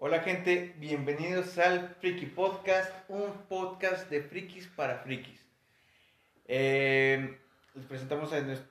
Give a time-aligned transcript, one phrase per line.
[0.00, 5.44] Hola gente, bienvenidos al Friki Podcast, un podcast de frikis para frikis.
[6.46, 7.36] Eh,
[7.74, 8.68] les presentamos a nuestro-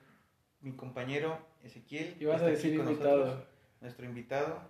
[0.62, 2.16] mi compañero Ezequiel.
[2.18, 3.18] Y vas a decir con invitado.
[3.18, 3.46] nosotros,
[3.82, 4.60] nuestro invitado.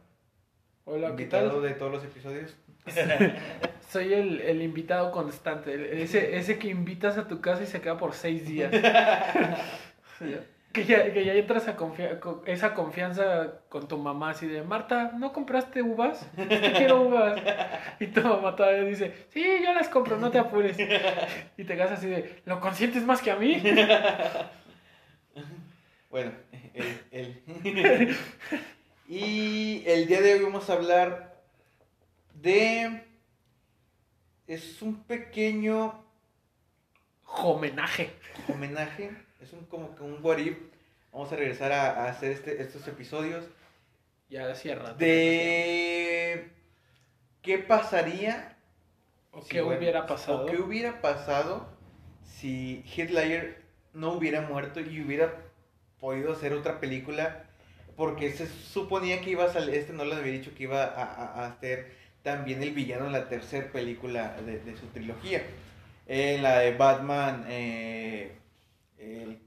[0.84, 1.62] Hola, ¿qué invitado tal?
[1.62, 2.56] de todos los episodios.
[3.88, 7.96] Soy el, el invitado constante, ese, ese que invitas a tu casa y se queda
[7.98, 8.72] por seis días.
[10.78, 14.62] que, ya, que ya entras a confia- con esa confianza con tu mamá, así de,
[14.62, 16.26] Marta, ¿no compraste uvas?
[16.76, 17.40] Quiero uvas.
[18.00, 20.76] Y tu mamá todavía dice, sí, yo las compro, no te apures.
[20.78, 23.62] Y te quedas así de, ¿lo consientes más que a mí?
[26.10, 26.32] Bueno,
[26.74, 27.42] él.
[27.44, 28.16] él.
[29.08, 31.36] y el día de hoy vamos a hablar
[32.34, 33.04] de...
[34.46, 36.02] Es un pequeño
[37.26, 38.10] Homenaje.
[38.48, 39.10] homenaje,
[39.40, 40.56] es un como que un what if.
[41.12, 43.44] Vamos a regresar a, a hacer este, estos episodios
[44.28, 44.94] Ya cierra.
[44.94, 46.50] de
[47.42, 48.56] qué pasaría
[49.32, 50.44] ¿O si, qué bueno, hubiera pasado?
[50.44, 51.66] o qué hubiera pasado
[52.24, 53.62] si Hitler
[53.94, 55.34] no hubiera muerto y hubiera
[56.00, 57.44] podido hacer otra película
[57.96, 61.04] porque se suponía que iba a salir, este no le había dicho que iba a,
[61.04, 65.42] a- a ser también el villano en la tercera película de, de su trilogía.
[66.06, 68.32] En la de Batman, eh,
[68.98, 69.38] el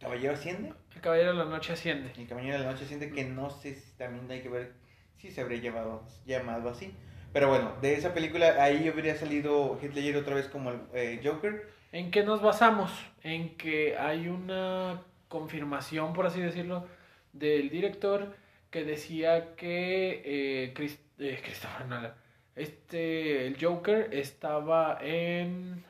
[0.00, 0.72] Caballero Asciende.
[0.94, 2.10] El caballero de la noche asciende.
[2.16, 4.72] El Caballero de la Noche Asciende, que no sé si también hay que ver
[5.16, 6.92] si se habría llamado, llamado así.
[7.32, 11.68] Pero bueno, de esa película ahí habría salido Ledger otra vez como el eh, Joker.
[11.92, 12.90] ¿En qué nos basamos?
[13.22, 16.86] En que hay una confirmación, por así decirlo,
[17.32, 18.34] del director
[18.70, 22.14] que decía que eh, Chris- eh, Christopher Nolan,
[22.54, 25.84] este, el Joker estaba en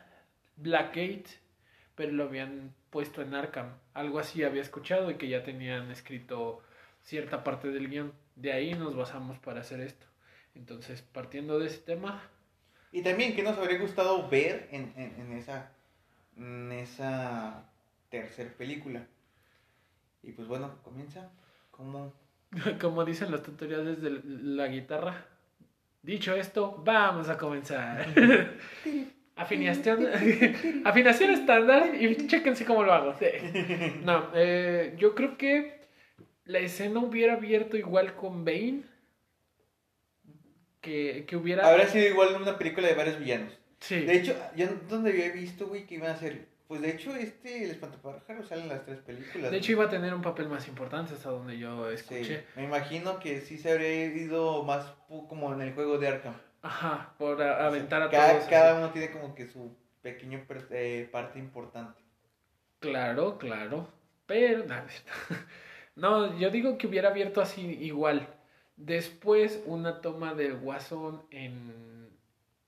[0.57, 1.27] Blackgate,
[1.97, 3.73] pero lo habían puesto en Arkham.
[3.95, 6.63] Algo así había escuchado y que ya tenían escrito
[7.03, 8.13] cierta parte del guion.
[8.37, 10.07] De ahí nos basamos para hacer esto.
[10.55, 12.23] Entonces, partiendo de ese tema,
[12.93, 15.73] Y también, ¿qué nos habría gustado ver en, en, en esa,
[16.37, 17.69] en esa
[18.11, 19.07] tercer película?
[20.23, 21.31] Y pues bueno, comienza
[21.71, 22.13] como...
[22.81, 25.27] Como dicen los tutoriales de la guitarra.
[26.03, 28.07] Dicho esto, vamos a comenzar.
[29.37, 30.09] Afinación,
[30.85, 33.15] afinación estándar y chéquense cómo lo hago.
[33.19, 33.27] Sí.
[34.03, 35.81] No, eh, yo creo que
[36.45, 38.83] la escena hubiera abierto igual con Bane.
[40.81, 41.69] Que, que hubiera.
[41.69, 43.53] Habrá sido igual una película de varios villanos.
[43.81, 44.01] Sí.
[44.03, 46.47] De hecho, yo donde había visto, güey, que iban a ser...
[46.69, 49.51] Pues de hecho, este, El Espantapájaros sale en las tres películas.
[49.53, 52.45] De hecho, iba a tener un papel más importante hasta donde yo Sí, escuché.
[52.57, 54.95] me imagino que sí se habría ido más
[55.29, 56.35] como en el juego de Arkham.
[56.67, 58.49] Ajá, por a- aventar a cada, todos.
[58.49, 59.73] cada uno tiene como que su
[60.03, 62.01] pequeño per- eh, parte importante.
[62.81, 63.89] Claro, claro.
[64.27, 64.65] Pero,
[65.97, 68.27] no, yo digo que hubiera abierto así igual.
[68.77, 72.09] Después una toma del guasón en,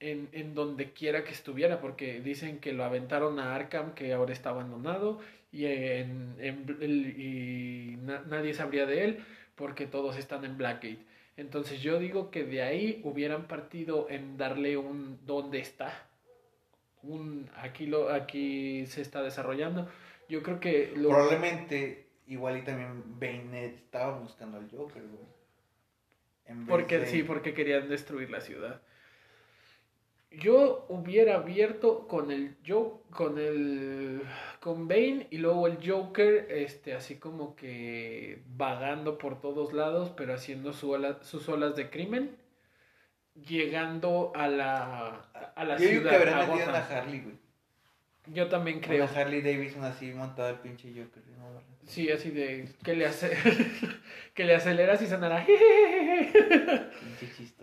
[0.01, 4.33] en, en donde quiera que estuviera, porque dicen que lo aventaron a Arkham, que ahora
[4.33, 5.21] está abandonado,
[5.51, 9.25] y, en, en- y na- nadie sabría de él,
[9.57, 11.05] porque todos están en Blackgate.
[11.39, 16.07] Entonces yo digo que de ahí hubieran partido en darle un ¿dónde está?
[17.03, 19.89] Un aquí lo aquí se está desarrollando.
[20.29, 25.25] Yo creo que lo Probablemente igual y también Bane estaba buscando al Joker, güey.
[26.47, 28.83] En vez porque de- sí, porque querían destruir la ciudad.
[30.31, 34.21] Yo hubiera abierto con el yo con el
[34.61, 40.35] con Bane y luego el Joker este así como que vagando por todos lados, pero
[40.35, 42.37] haciendo su ola- sus olas de crimen,
[43.35, 46.15] llegando a la a la Yo digo que ciudad.
[46.39, 47.37] habrán metido Harley, güey.
[48.27, 49.07] Yo también Creo.
[49.07, 51.23] Una Harley Davidson así montada al pinche Joker.
[51.39, 51.63] ¿no?
[51.87, 53.31] Sí, así de que le hace
[54.35, 55.47] que le aceleras y sonará.
[55.47, 57.58] Pinche chistosita.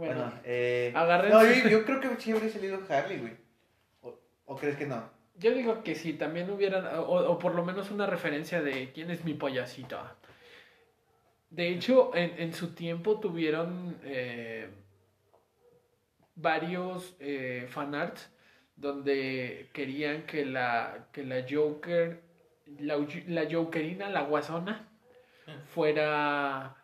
[0.00, 0.92] Bueno, Bueno, eh,
[1.28, 3.34] no, yo, yo creo que sí habría salido Harley, güey.
[4.00, 5.10] ¿O, o crees que no?
[5.36, 9.10] Yo digo que sí, también hubieran, o, o por lo menos una referencia de quién
[9.10, 10.16] es mi payasita.
[11.50, 14.70] De hecho, en, en su tiempo tuvieron eh,
[16.34, 18.30] varios eh, fanarts
[18.76, 22.22] donde querían que la, que la Joker,
[22.78, 22.96] la,
[23.26, 24.88] la Jokerina, la guasona,
[25.74, 26.76] fuera,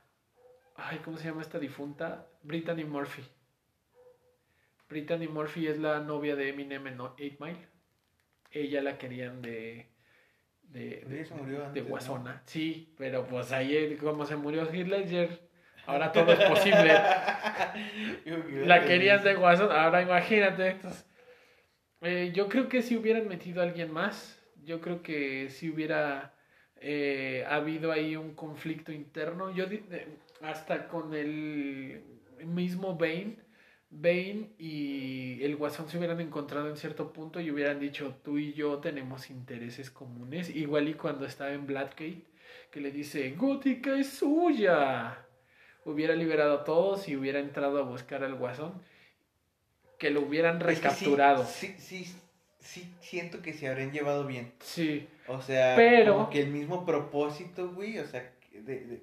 [0.74, 2.26] ay, ¿cómo se llama esta difunta?
[2.46, 3.22] Brittany Murphy.
[4.88, 7.68] Brittany Murphy es la novia de Eminem en 8 Mile.
[8.52, 9.90] Ella la querían de,
[10.62, 11.80] de, se murió de.
[11.82, 12.42] Guasona.
[12.46, 15.40] Sí, pero pues ahí como se murió Heath Ledger,
[15.86, 16.92] ahora todo es posible.
[18.64, 20.68] La querían de Guasón, ahora imagínate.
[20.68, 21.06] entonces,
[22.02, 26.34] eh, yo creo que si hubieran metido a alguien más, yo creo que si hubiera
[26.76, 29.50] eh, ha habido ahí un conflicto interno.
[29.50, 29.64] Yo
[30.42, 33.36] hasta con el mismo Bane,
[33.90, 38.52] Bane y el Guasón se hubieran encontrado en cierto punto y hubieran dicho, tú y
[38.52, 40.50] yo tenemos intereses comunes.
[40.54, 42.24] Igual y cuando estaba en Blackgate,
[42.70, 45.24] que le dice, Gótica es suya.
[45.84, 48.82] Hubiera liberado a todos y hubiera entrado a buscar al Guasón.
[49.98, 51.46] Que lo hubieran recapturado.
[51.46, 52.04] sí, sí,
[52.58, 54.52] sí, siento que se habrían llevado bien.
[54.60, 55.08] Sí.
[55.26, 56.14] O sea, Pero...
[56.14, 59.02] como que el mismo propósito, güey, o sea, de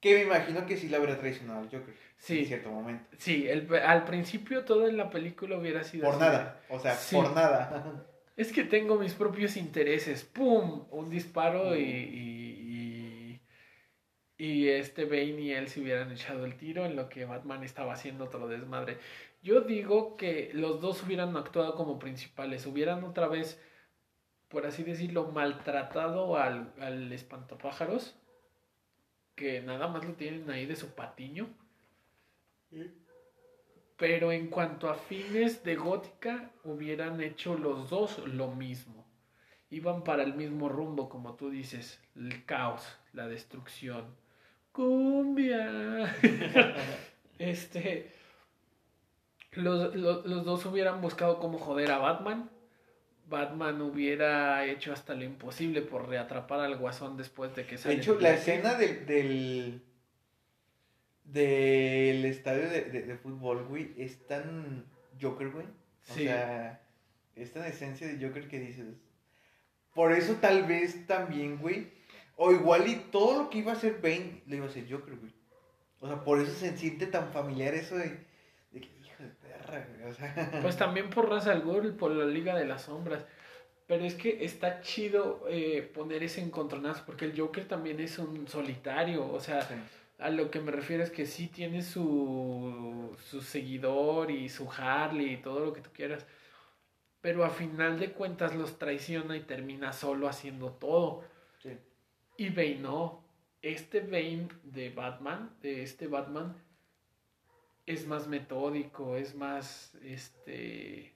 [0.00, 1.94] que me imagino que sí la habría traicionado al Joker.
[2.16, 2.40] Sí.
[2.40, 3.04] En cierto momento.
[3.18, 7.34] Sí, el, al principio todo en la película hubiera sido Por nada, o sea, por
[7.34, 8.06] nada.
[8.36, 10.24] Es que tengo mis propios intereses.
[10.24, 10.86] ¡Pum!
[10.90, 13.40] Un disparo y, y,
[14.38, 17.92] y, este Bane y él se hubieran echado el tiro en lo que Batman estaba
[17.92, 18.96] haciendo todo desmadre.
[19.42, 23.60] Yo digo que los dos hubieran actuado como principales, hubieran otra vez,
[24.48, 28.19] por así decirlo, maltratado al, al espantapájaros
[29.40, 31.48] que nada más lo tienen ahí de su patiño.
[33.96, 39.06] Pero en cuanto a fines de gótica, hubieran hecho los dos lo mismo.
[39.70, 44.14] Iban para el mismo rumbo, como tú dices, el caos, la destrucción.
[44.72, 46.14] Cumbia.
[47.38, 48.12] este.
[49.52, 52.50] Los, los, los, dos hubieran buscado cómo joder a Batman.
[53.30, 57.94] Batman hubiera hecho hasta lo imposible por reatrapar al guasón después de que sale.
[57.94, 59.82] De hecho, la escena del, del,
[61.24, 64.84] del estadio de, de, fútbol, güey, es tan
[65.20, 65.66] Joker, güey.
[66.10, 66.82] O sea,
[67.36, 68.86] es tan esencia de Joker que dices.
[69.94, 71.88] Por eso tal vez también, güey.
[72.36, 75.14] O igual y todo lo que iba a hacer Bane lo iba a hacer Joker,
[75.14, 75.32] güey.
[76.00, 78.29] O sea, por eso se siente tan familiar eso de
[80.62, 83.24] pues también por Ra's al Ghul, por la Liga de las Sombras.
[83.86, 88.46] Pero es que está chido eh, poner ese encontronazo, porque el Joker también es un
[88.46, 89.28] solitario.
[89.28, 89.66] O sea,
[90.18, 95.34] a lo que me refiero es que sí tiene su, su seguidor y su Harley
[95.34, 96.24] y todo lo que tú quieras.
[97.20, 101.24] Pero a final de cuentas los traiciona y termina solo haciendo todo.
[102.36, 103.24] Y Bane no.
[103.60, 106.54] Este Bane de Batman, de este Batman,
[107.92, 111.12] es más metódico, es más, este...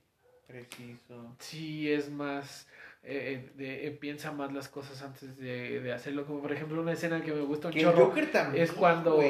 [0.46, 1.34] Preciso.
[1.38, 2.68] Sí, es más...
[3.02, 6.26] Eh, eh, piensa más las cosas antes de, hacerlo.
[6.26, 8.14] Como por ejemplo una escena que me gusta un chorro.
[8.54, 9.20] es cuando,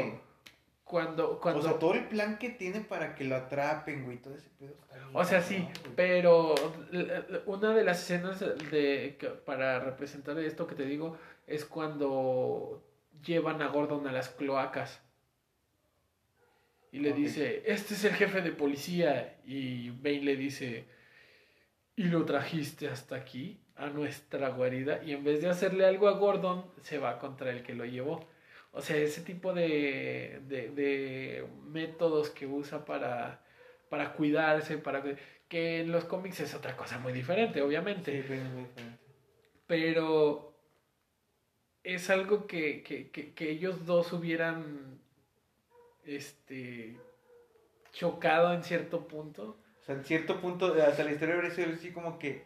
[0.84, 1.60] cuando, cuando...
[1.60, 4.74] O sea, todo el plan que tiene para que lo atrapen, güey, todo ese pedo.
[5.12, 5.66] o sea, sí,
[5.96, 6.54] pero
[7.46, 11.16] una de las escenas de, para representar esto que te digo
[11.46, 12.82] es cuando
[13.24, 15.03] llevan a Gordon a las cloacas
[16.94, 19.40] y le dice, este es el jefe de policía.
[19.44, 20.84] Y Bane le dice,
[21.96, 25.02] y lo trajiste hasta aquí, a nuestra guarida.
[25.02, 28.24] Y en vez de hacerle algo a Gordon, se va contra el que lo llevó.
[28.70, 33.44] O sea, ese tipo de, de, métodos que usa para,
[33.88, 35.02] para cuidarse, para
[35.48, 38.22] que en los cómics es otra cosa muy diferente, obviamente.
[38.22, 38.82] Sí, muy diferente.
[39.66, 40.56] Pero
[41.82, 45.02] es algo que, que, que ellos dos hubieran
[46.06, 46.96] este,
[47.92, 49.58] chocado en cierto punto.
[49.80, 52.44] O sea, en cierto punto, hasta la historia habría sido así como que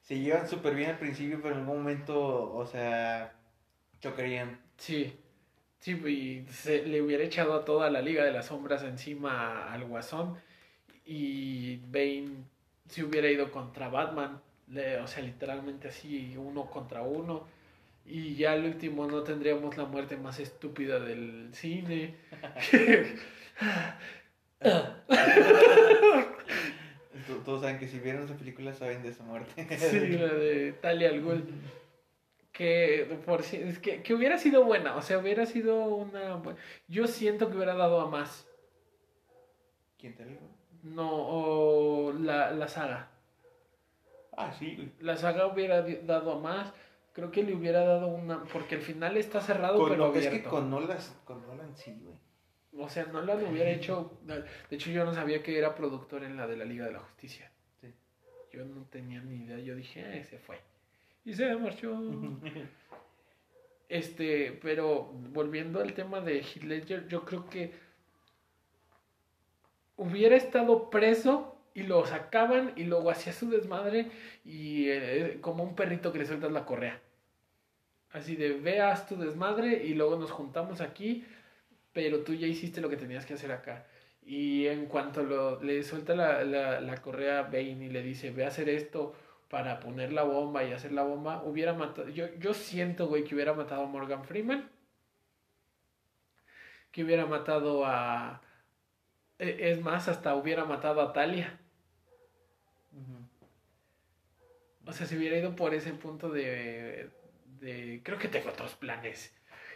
[0.00, 3.32] se llevan súper bien al principio, pero en algún momento, o sea,
[4.00, 4.60] chocarían.
[4.76, 5.18] Sí,
[5.78, 9.84] sí, y se le hubiera echado a toda la Liga de las Sombras encima al
[9.84, 10.38] Guasón
[11.04, 12.44] y Bane
[12.88, 14.40] se hubiera ido contra Batman,
[15.02, 17.46] o sea, literalmente así, uno contra uno
[18.04, 22.16] y ya al último no tendríamos la muerte más estúpida del cine.
[27.44, 29.66] Todos saben que si vieron esa película saben de esa muerte.
[29.78, 31.44] sí, la de Talia al Ghul.
[32.52, 36.42] Que, por, es que, que hubiera sido buena, o sea, hubiera sido una...
[36.88, 38.46] Yo siento que hubiera dado a más.
[39.98, 40.42] ¿Quién te dijo?
[40.82, 43.08] No, o la, la saga.
[44.36, 44.92] Ah, sí.
[45.00, 46.74] La saga hubiera dado a más
[47.20, 48.44] Creo que le hubiera dado una.
[48.44, 50.14] Porque el final está cerrado, con, pero.
[50.14, 50.96] Es que con Nolan,
[51.26, 52.16] con Nolan sí, güey.
[52.82, 54.18] O sea, Nolan hubiera hecho.
[54.24, 57.00] De hecho, yo no sabía que era productor en la de la Liga de la
[57.00, 57.52] Justicia.
[57.78, 57.92] Sí.
[58.54, 59.58] Yo no tenía ni idea.
[59.58, 60.60] Yo dije, eh, se fue.
[61.26, 62.00] Y se marchó.
[63.90, 67.74] este, pero volviendo al tema de Heath Ledger, yo creo que
[69.98, 74.10] hubiera estado preso y lo sacaban y luego hacía su desmadre
[74.42, 76.98] y eh, como un perrito que le sueltas la correa.
[78.12, 81.24] Así de veas tu desmadre y luego nos juntamos aquí,
[81.92, 83.86] pero tú ya hiciste lo que tenías que hacer acá.
[84.22, 88.30] Y en cuanto lo, le suelta la, la, la correa a Bane y le dice,
[88.30, 89.14] ve a hacer esto
[89.48, 93.34] para poner la bomba y hacer la bomba, hubiera matado, yo, yo siento, güey, que
[93.34, 94.70] hubiera matado a Morgan Freeman,
[96.92, 98.42] que hubiera matado a,
[99.38, 101.58] e, es más, hasta hubiera matado a Talia.
[104.86, 107.10] O sea, si hubiera ido por ese punto de,
[107.60, 109.34] de, creo que tengo otros planes.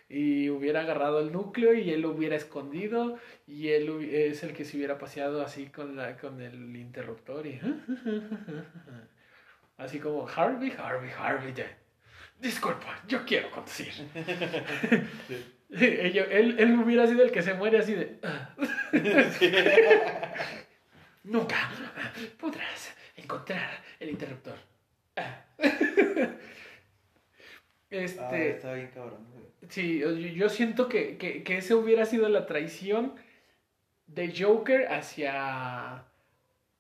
[0.09, 4.65] Y hubiera agarrado el núcleo y él lo hubiera escondido y él es el que
[4.65, 7.61] se hubiera paseado así con, la, con el interruptor y...
[9.77, 11.53] Así como Harvey, Harvey, Harvey.
[12.39, 13.93] Disculpa, yo quiero conducir.
[15.71, 18.21] él, él, hubiera sido el que se muere así de...
[21.25, 21.71] Nunca
[22.39, 24.59] podrás encontrar el interruptor.
[28.03, 29.27] Este, ah, está bien cabrón.
[29.69, 30.03] Sí,
[30.35, 33.15] yo, siento que, que, que esa hubiera sido la traición
[34.07, 36.05] de Joker hacia,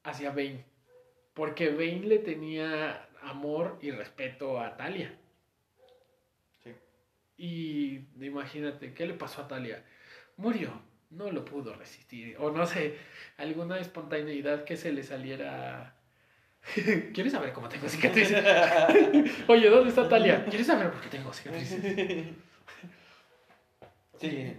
[0.02, 0.64] hacia Bane.
[1.32, 5.16] Porque Bane le tenía amor y respeto a Talia.
[6.62, 6.70] Sí.
[7.36, 9.82] Y imagínate, ¿qué le pasó a Talia?
[10.36, 10.70] Murió,
[11.10, 12.36] no lo pudo resistir.
[12.38, 12.96] O no sé,
[13.36, 15.93] alguna espontaneidad que se le saliera.
[17.14, 18.42] ¿Quieres saber cómo tengo cicatrices?
[19.48, 20.44] Oye, ¿dónde está Talia?
[20.46, 22.26] ¿Quieres saber por qué tengo cicatrices?
[24.20, 24.56] Sí.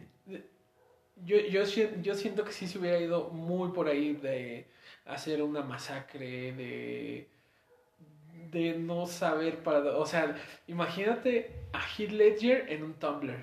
[1.26, 1.64] Yo, yo,
[2.02, 4.68] yo siento que sí se hubiera ido muy por ahí de
[5.06, 7.28] hacer una masacre, de,
[8.52, 9.98] de no saber para...
[9.98, 10.36] O sea,
[10.68, 13.40] imagínate a Heath Ledger en un Tumblr.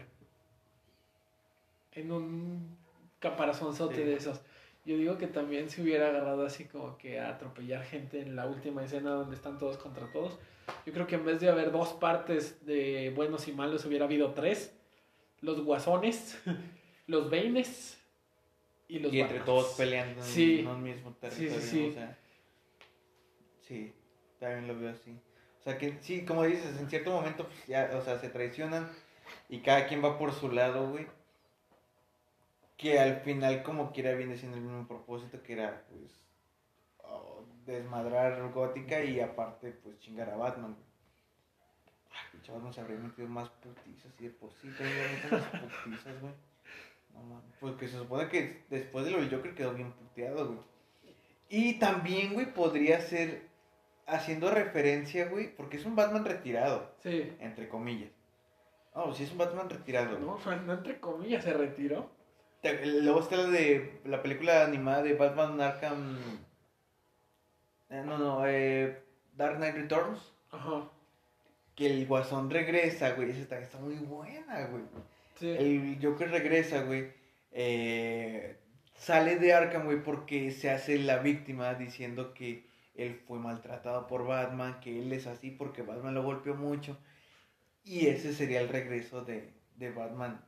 [1.92, 2.76] En un
[3.18, 4.42] caparazonzote de esos.
[4.84, 8.46] Yo digo que también se hubiera agarrado así como que a atropellar gente en la
[8.46, 10.38] última escena donde están todos contra todos.
[10.86, 14.32] Yo creo que en vez de haber dos partes de buenos y malos, hubiera habido
[14.32, 14.76] tres.
[15.40, 16.40] Los guasones,
[17.06, 18.02] los veines
[18.88, 21.60] y entre todos peleando en un mismo territorio.
[21.60, 22.18] Sí, sí, o sea,
[23.60, 23.92] sí,
[24.38, 25.18] también lo veo así.
[25.60, 28.90] O sea que sí, como dices, en cierto momento pues, ya, o sea, se traicionan
[29.48, 31.06] y cada quien va por su lado, güey.
[32.82, 36.24] Que al final como quiera viene siendo el mismo propósito que era pues
[37.04, 40.76] oh, desmadrar gótica y aparte pues chingar a Batman.
[42.10, 44.66] Ay, Batman se habría metido más putizas y de por sí,
[45.30, 46.32] más putizas, güey.
[47.14, 50.58] No porque se supone que después de lo del Joker quedó bien puteado, güey.
[51.48, 53.46] Y también, güey, podría ser
[54.06, 56.90] haciendo referencia, güey, porque es un Batman retirado.
[57.04, 57.32] Sí.
[57.38, 58.10] Entre comillas.
[58.92, 60.18] Oh, sí es un Batman retirado.
[60.18, 60.36] No,
[60.66, 62.10] no entre comillas, se retiró.
[62.62, 66.16] Luego está la de la película animada de Batman Arkham.
[67.90, 69.02] Eh, no, no, eh,
[69.34, 70.32] Dark Knight Returns.
[70.50, 70.88] Ajá.
[71.74, 73.30] Que el guasón regresa, güey.
[73.30, 74.84] Esa está, está muy buena, güey.
[75.40, 77.12] El Joker regresa, güey.
[77.50, 78.56] Eh,
[78.94, 82.64] sale de Arkham, güey, porque se hace la víctima diciendo que
[82.94, 86.96] él fue maltratado por Batman, que él es así porque Batman lo golpeó mucho.
[87.82, 90.44] Y ese sería el regreso de, de Batman.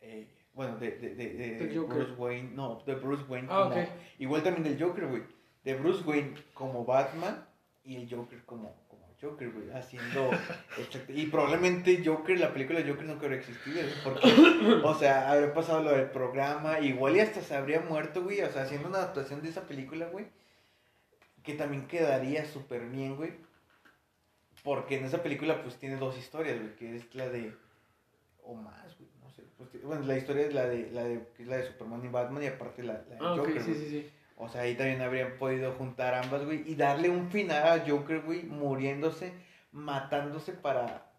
[0.00, 2.50] Eh, bueno, de, de, de, Bruce Wayne.
[2.52, 3.46] No, de Bruce Wayne.
[3.48, 3.86] Ah, como,
[4.18, 5.22] Igual también del Joker, güey.
[5.62, 7.46] De Bruce Wayne como Batman
[7.84, 8.74] y el Joker como,
[9.22, 10.30] Joker, güey, haciendo...
[11.10, 14.28] y probablemente Joker, la película de Joker nunca habría existido, porque,
[14.82, 18.50] o sea, habría pasado lo del programa, igual y hasta se habría muerto, güey, o
[18.50, 20.26] sea, haciendo una adaptación de esa película, güey,
[21.44, 23.34] que también quedaría súper bien, güey,
[24.64, 27.54] porque en esa película, pues, tiene dos historias, güey, que es la de...
[28.42, 28.97] o más,
[29.58, 32.46] pues, bueno, la historia es la de, la de, la de Superman y Batman, y
[32.46, 34.10] aparte la, la de ah, Joker, sí, sí, sí.
[34.36, 38.20] O sea, ahí también habrían podido juntar ambas, güey, y darle un final a Joker,
[38.20, 39.32] güey, muriéndose,
[39.72, 41.10] matándose para,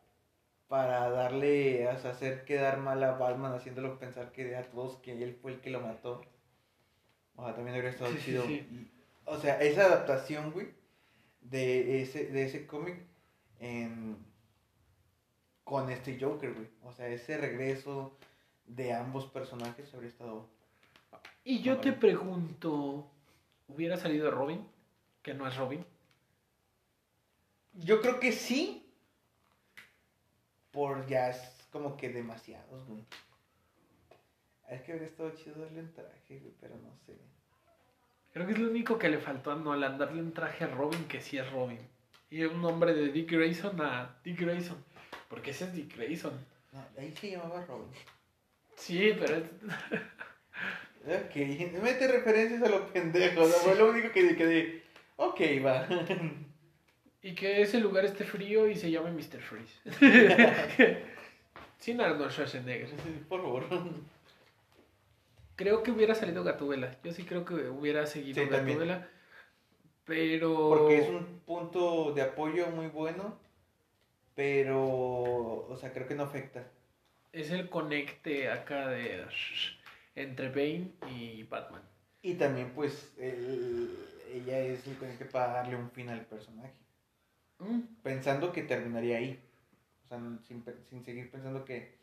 [0.70, 5.22] para darle, o sea, hacer quedar mal a Batman, haciéndolo pensar que a todos que
[5.22, 6.22] él fue el que lo mató.
[7.36, 8.46] O sea, también habría estado chido.
[9.26, 10.70] o sea, esa adaptación, güey,
[11.42, 12.96] de ese, de ese cómic
[13.60, 14.18] en,
[15.66, 16.68] con este Joker, güey.
[16.84, 18.18] O sea, ese regreso
[18.70, 20.48] de ambos personajes habría estado
[21.44, 23.10] y yo te pregunto,
[23.68, 24.68] ¿hubiera salido Robin?
[25.24, 25.86] Que no es Robin.
[27.74, 28.86] Yo creo que sí.
[30.72, 33.04] Por ya es como que demasiados, güey.
[34.70, 37.18] Es que habría estado chido darle un traje, güey, pero no sé.
[38.32, 41.06] Creo que es lo único que le faltó a Nolan, darle un traje a Robin
[41.08, 41.80] que sí es Robin.
[42.30, 44.78] Y un nombre de Dick Grayson a Dick Grayson.
[45.28, 46.34] Porque ese es Dick Grayson.
[46.72, 47.90] No, ahí se llamaba Robin.
[48.80, 49.44] Sí, pero.
[51.06, 51.36] Ok,
[51.82, 53.56] mete referencias a los pendejos.
[53.64, 54.84] Fue lo único que, que
[55.16, 55.88] ok, va.
[57.22, 59.42] Y que ese lugar esté frío y se llame Mr.
[59.42, 59.74] Freeze.
[61.78, 62.90] Sin Arnold Schwarzenegger.
[63.28, 63.66] Por favor.
[65.58, 66.98] Creo que hubiera salido Gatubela.
[67.04, 69.10] Yo sí creo que hubiera seguido sí, Gatubela.
[70.06, 70.70] Pero...
[70.70, 73.38] Porque es un punto de apoyo muy bueno,
[74.36, 74.80] pero,
[75.68, 76.66] o sea, creo que no afecta.
[77.32, 79.26] Es el conecte acá de
[80.16, 81.82] entre Bane y Batman.
[82.22, 83.96] Y también, pues, el-
[84.34, 86.74] ella es el conecte para darle un fin al personaje.
[87.60, 89.40] Mm, Pensando que terminaría ahí.
[90.06, 91.98] O sea, sin, sin seguir pensando que,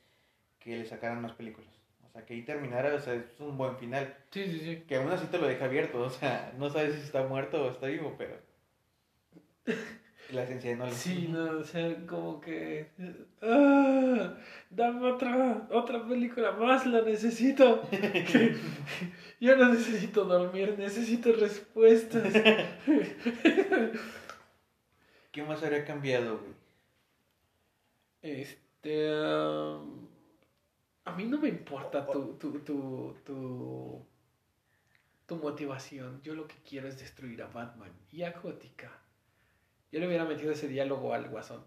[0.60, 1.70] que le sacaran más películas.
[2.08, 4.16] O sea, que ahí terminara, o sea, es un buen final.
[4.30, 4.84] Sí, sí, sí.
[4.88, 7.70] Que aún así te lo deja abierto, o sea, no sabes si está muerto o
[7.70, 8.36] está vivo, pero...
[10.30, 10.94] La esencia de Nolan.
[10.94, 12.88] Sí, no, o sea, como que...
[13.42, 14.34] ¡Ah!
[14.70, 17.82] Dame otra, otra película más, la necesito.
[19.40, 22.32] Yo no necesito dormir, necesito respuestas.
[25.30, 26.54] ¿Qué más habría cambiado, güey?
[28.22, 29.10] Este...
[29.12, 30.06] um,
[31.06, 34.04] a mí no me importa tu, tu, tu, tu,
[35.24, 36.20] tu motivación.
[36.22, 38.90] Yo lo que quiero es destruir a Batman y a Gótica.
[39.92, 41.64] Yo le hubiera metido ese diálogo al Guasón.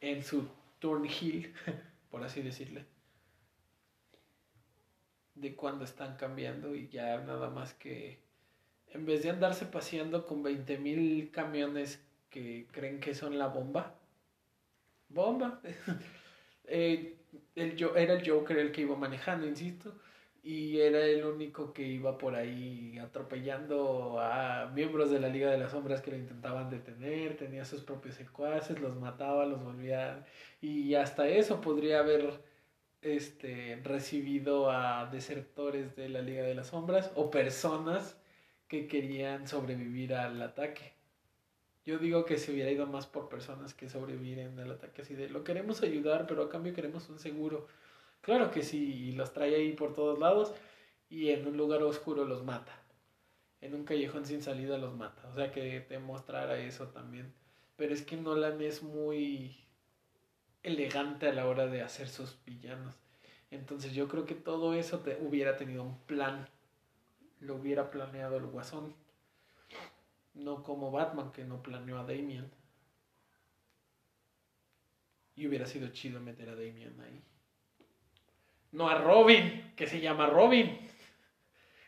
[0.00, 0.48] En su
[0.78, 1.54] Turnhill,
[2.10, 2.86] por así decirle.
[5.34, 8.20] De cuando están cambiando y ya nada más que...
[8.88, 13.94] En vez de andarse paseando con 20.000 camiones que creen que son la bomba.
[15.08, 15.60] Bomba.
[16.72, 17.16] Eh,
[17.56, 19.92] el, era el Joker el que iba manejando, insisto.
[20.42, 25.58] Y era el único que iba por ahí atropellando a miembros de la Liga de
[25.58, 27.36] las Sombras que lo intentaban detener.
[27.36, 30.24] Tenía sus propios secuaces, los mataba, los volvía.
[30.62, 32.40] Y hasta eso podría haber
[33.02, 38.16] este, recibido a desertores de la Liga de las Sombras o personas
[38.68, 40.92] que querían sobrevivir al ataque.
[41.84, 45.28] Yo digo que se hubiera ido más por personas que sobreviven al ataque así de
[45.28, 47.66] lo queremos ayudar, pero a cambio queremos un seguro.
[48.20, 50.54] Claro que sí, los trae ahí por todos lados
[51.08, 52.80] y en un lugar oscuro los mata.
[53.60, 55.28] En un callejón sin salida los mata.
[55.28, 57.34] O sea que te mostrara eso también.
[57.76, 59.56] Pero es que Nolan es muy
[60.62, 62.94] elegante a la hora de hacer sus villanos.
[63.50, 66.48] Entonces yo creo que todo eso te hubiera tenido un plan.
[67.40, 68.94] Lo hubiera planeado el guasón.
[70.34, 72.50] No como Batman que no planeó a Damian.
[75.34, 77.22] Y hubiera sido chido meter a Damian ahí.
[78.72, 80.78] No a Robin, que se llama Robin.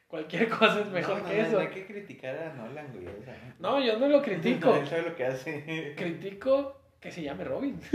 [0.08, 1.52] Cualquier cosa es mejor no, no, que eso.
[1.52, 3.06] No hay que criticar a Nolan, güey.
[3.06, 4.74] O sea, No, yo no lo critico.
[4.74, 5.94] él sabe lo que hace.
[5.96, 7.80] Critico que se llame Robin.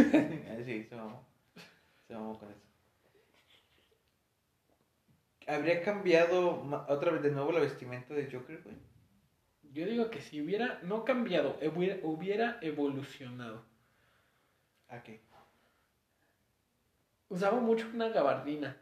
[0.50, 1.28] Ah, sí, se mamó.
[2.08, 2.62] Se mamó con eso.
[5.47, 8.76] ¿Habría cambiado otra vez de nuevo la vestimenta de Joker, güey?
[9.73, 13.63] Yo digo que si hubiera, no cambiado, hubiera, hubiera evolucionado.
[14.89, 15.21] ¿A qué?
[17.30, 18.78] Usaba mucho una gabardina.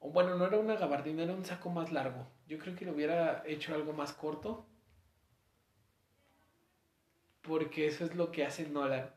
[0.00, 2.26] Bueno, no era una gabardina, era un saco más largo.
[2.46, 4.66] Yo creo que lo hubiera hecho algo más corto.
[7.42, 9.10] Porque eso es lo que hace Nolan.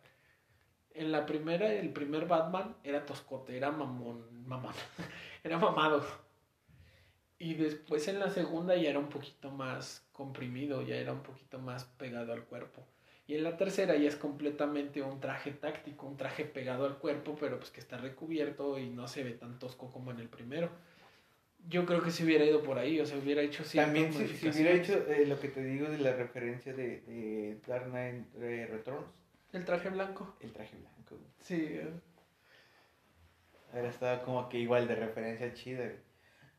[0.92, 4.74] En la primera, el primer Batman era toscote, era mamón, mamón,
[5.44, 6.04] era mamado.
[7.40, 11.60] Y después en la segunda ya era un poquito más comprimido, ya era un poquito
[11.60, 12.86] más pegado al cuerpo.
[13.26, 17.38] Y en la tercera ya es completamente un traje táctico, un traje pegado al cuerpo,
[17.40, 20.70] pero pues que está recubierto y no se ve tan tosco como en el primero.
[21.70, 24.72] Yo creo que se hubiera ido por ahí, o se hubiera hecho También si, hubiera
[24.72, 29.08] hecho eh, lo que te digo de la referencia de, de Dark Knight eh, Returns,
[29.54, 30.36] El traje blanco.
[30.42, 31.18] el traje blanco.
[31.40, 31.56] Sí.
[31.70, 31.90] eh.
[33.72, 35.90] Hubiera estado como que igual de referencia chida.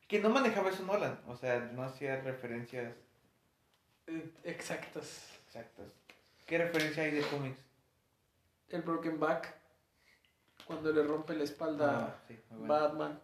[0.08, 2.94] Que no manejaba eso Nolan, o sea, no hacía referencias
[4.06, 5.38] Eh, Exactas.
[5.46, 5.86] exactas.
[6.46, 7.58] ¿Qué referencia hay de cómics?
[8.68, 9.54] El Broken Back.
[10.66, 12.74] Cuando le rompe la espalda Ah, sí, muy bueno.
[12.74, 13.20] Batman.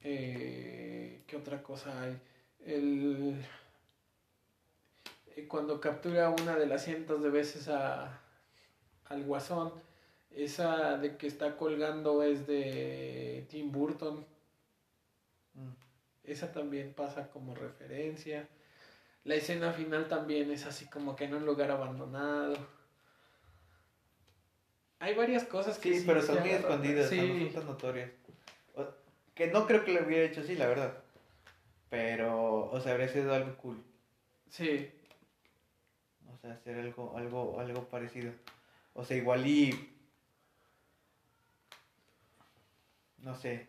[0.00, 2.20] Eh, ¿Qué otra cosa hay?
[2.64, 3.44] El,
[5.34, 8.20] eh, cuando captura una de las cientos de veces a,
[9.06, 9.72] al guasón,
[10.30, 14.24] esa de que está colgando es de Tim Burton.
[15.54, 15.70] Mm.
[16.24, 18.48] Esa también pasa como referencia.
[19.26, 22.56] La escena final también es así como que en un lugar abandonado.
[25.00, 27.16] Hay varias cosas que Sí, pero se son muy escondidas, Sí.
[27.20, 28.10] no son tan notorias.
[28.76, 28.86] O-
[29.34, 30.96] que no creo que lo hubiera hecho así, la verdad.
[31.90, 33.82] Pero, o sea, habría sido algo cool.
[34.48, 34.90] Sí,
[36.32, 38.32] O sea, hacer algo, algo, algo parecido.
[38.94, 39.92] O sea, igual y.
[43.18, 43.66] No sé.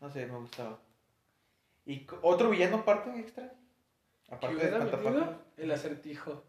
[0.00, 0.78] No sé, me gustaba.
[1.84, 3.52] ¿Y otro villano aparte extra?
[4.28, 5.42] ¿Qué Aparte de hubiera metido?
[5.56, 6.44] El acertijo.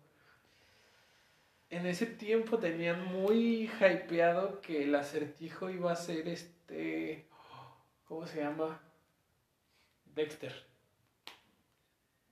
[1.69, 7.25] En ese tiempo tenían muy hypeado que el acertijo iba a ser este.
[8.05, 8.81] ¿Cómo se llama?
[10.15, 10.65] Dexter.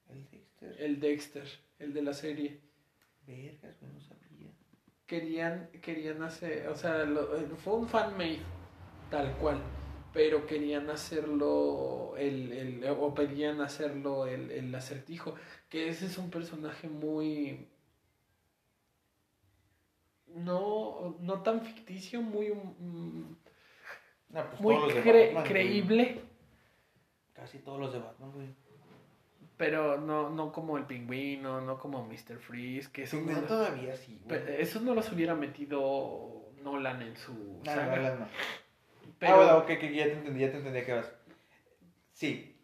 [0.10, 0.76] El Dexter.
[0.82, 1.48] El Dexter,
[1.80, 2.60] el de la serie.
[3.28, 4.50] Vergas, no sabía.
[5.06, 8.40] Querían, querían hacer, o sea, lo- fue un fan-made,
[9.10, 9.62] tal cual.
[10.18, 15.36] Pero querían hacerlo, el, el, o pedían hacerlo el, el acertijo.
[15.70, 17.68] Que ese es un personaje muy.
[20.36, 22.50] No, no tan ficticio, muy.
[22.50, 23.36] mm,
[24.30, 26.22] No, pues muy cre- Batman, creíble.
[27.34, 28.48] Casi todos los de Batman, güey.
[29.56, 32.40] Pero no, no como el pingüino, no como Mr.
[32.40, 34.40] Freeze, que esos, Sí, no, todavía sí, güey.
[34.60, 38.30] esos no los hubiera metido Nolan en su No, no, saga.
[39.20, 41.12] Pero, Ah, bueno, ok, que ya te entendí, ya te entendí a qué vas.
[42.14, 42.56] Sí.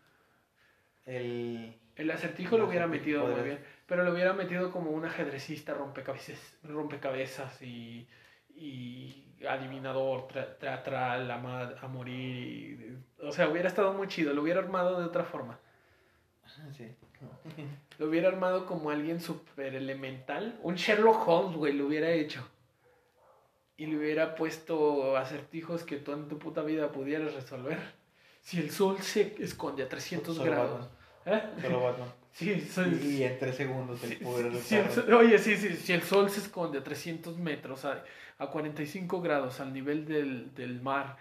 [1.05, 1.79] El...
[1.95, 6.57] El acertijo lo hubiera metido muy bien, pero lo hubiera metido como un ajedrecista rompecabezas,
[6.63, 8.07] rompecabezas y,
[8.55, 12.97] y adivinador tra- teatral a, ma- a morir.
[13.19, 15.59] y- o sea, hubiera estado muy chido, lo hubiera armado de otra forma.
[16.75, 16.87] Sí.
[17.99, 20.57] Lo hubiera armado como alguien súper elemental.
[20.63, 22.47] Un Sherlock Holmes, güey, lo hubiera hecho.
[23.77, 27.79] Y le hubiera puesto acertijos que tú en tu puta vida pudieras resolver.
[28.41, 30.87] Si el sol se esconde a 300 Solo grados.
[31.25, 31.41] ¿Eh?
[31.61, 32.09] Solo Batman.
[32.33, 35.93] Sí, soy- Y en tres segundos el poder sí, el sol- oye, sí, sí, si
[35.93, 38.03] el sol se esconde a 300 metros, a,
[38.39, 41.15] a 45 grados al nivel del, del mar,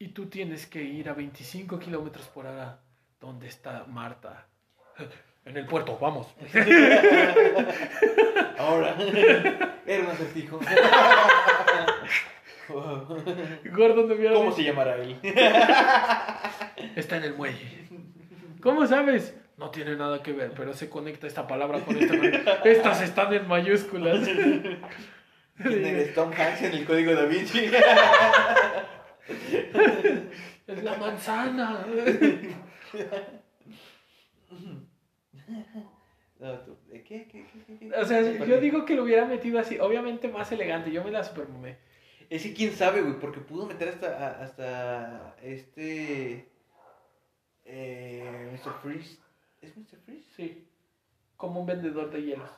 [0.00, 2.80] y tú tienes que ir a 25 kilómetros por hora,
[3.20, 4.48] ¿dónde está Marta?
[5.46, 6.26] En el puerto, vamos.
[8.58, 8.96] Ahora.
[9.86, 10.58] Era un acertijo.
[12.68, 13.22] Wow.
[13.72, 15.16] Gordon hubiera ¿Cómo se llamará él?
[16.96, 17.88] Está en el muelle.
[18.60, 19.34] ¿Cómo sabes?
[19.56, 22.14] No tiene nada que ver, pero se conecta esta palabra con esta.
[22.14, 22.60] palabra.
[22.64, 24.26] Estas están en mayúsculas.
[24.26, 26.14] ¿Quién eres?
[26.14, 27.70] Tom Hanks en el código da Vinci.
[30.66, 31.86] Es la manzana.
[36.38, 37.26] No, tú, ¿de ¿Qué?
[37.28, 37.46] ¿Qué?
[37.46, 37.64] ¿Qué?
[37.66, 37.88] ¿Qué?
[37.88, 37.96] qué?
[37.96, 40.92] O sea, yo digo que lo hubiera metido así, obviamente más elegante.
[40.92, 41.78] Yo me la supermumé.
[42.28, 46.48] Es que quién sabe, güey, porque pudo meter hasta, hasta este.
[47.64, 48.72] Eh, Mr.
[48.82, 49.18] Freeze.
[49.60, 49.98] ¿Es Mr.
[50.04, 50.26] Freeze?
[50.36, 50.68] Sí.
[51.36, 52.50] Como un vendedor de hielos.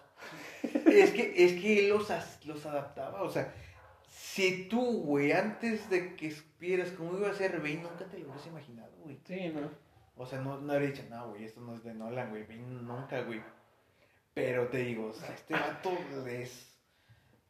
[0.87, 2.11] Es que, es que él los,
[2.45, 3.55] los adaptaba, o sea,
[4.09, 8.25] si tú, güey, antes de que supieras cómo iba a ser Bane, nunca te lo
[8.25, 9.19] hubieras imaginado, güey.
[9.25, 9.71] Sí, ¿no?
[10.17, 12.83] O sea, no, no habría dicho, no, güey, esto no es de Nolan, güey, Bane
[12.83, 13.41] nunca, güey.
[14.35, 16.78] Pero te digo, o sea, este vato es...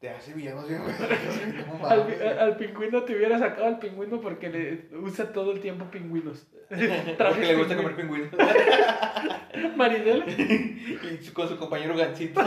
[0.01, 0.95] Te hace villanos bien, güey.
[1.81, 5.87] No Al, al pingüino te hubiera sacado al pingüino porque le usa todo el tiempo
[5.91, 6.47] pingüinos.
[6.69, 8.29] Porque le gusta comer pingüinos.
[9.77, 10.27] Marinela.
[10.29, 12.41] y su- con su compañero Gancito.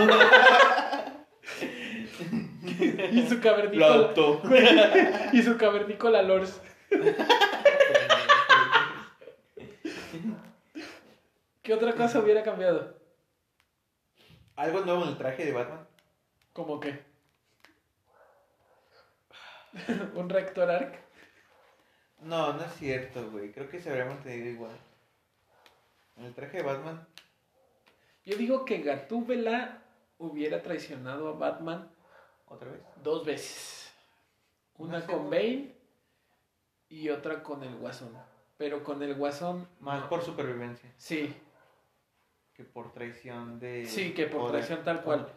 [3.12, 3.86] Y su Lo cavernícola.
[3.88, 4.42] adoptó.
[5.34, 6.62] y su cavernícola Lors.
[11.64, 12.96] ¿Qué otra cosa hubiera cambiado?
[14.56, 15.88] ¿Algo nuevo en el traje de Batman?
[16.54, 17.00] ¿Cómo qué?
[20.16, 21.00] ¿Un rector arc?
[22.20, 23.52] No, no es cierto, güey.
[23.52, 24.78] Creo que se habría mantenido igual.
[26.18, 27.08] En el traje de Batman.
[28.26, 29.82] Yo digo que Gatúbela
[30.20, 31.90] hubiera traicionado a Batman
[32.48, 32.82] ¿Otra vez?
[33.02, 33.92] dos veces.
[34.78, 35.30] Una con.
[35.30, 35.76] Bane
[36.90, 38.16] y otra con el Guasón.
[38.58, 39.68] Pero con el Guasón...
[39.80, 40.10] Más no.
[40.10, 41.34] por supervivencia Sí,
[42.54, 43.86] que por traición de.
[43.88, 44.52] sí, que por poder.
[44.58, 45.28] traición tal cual.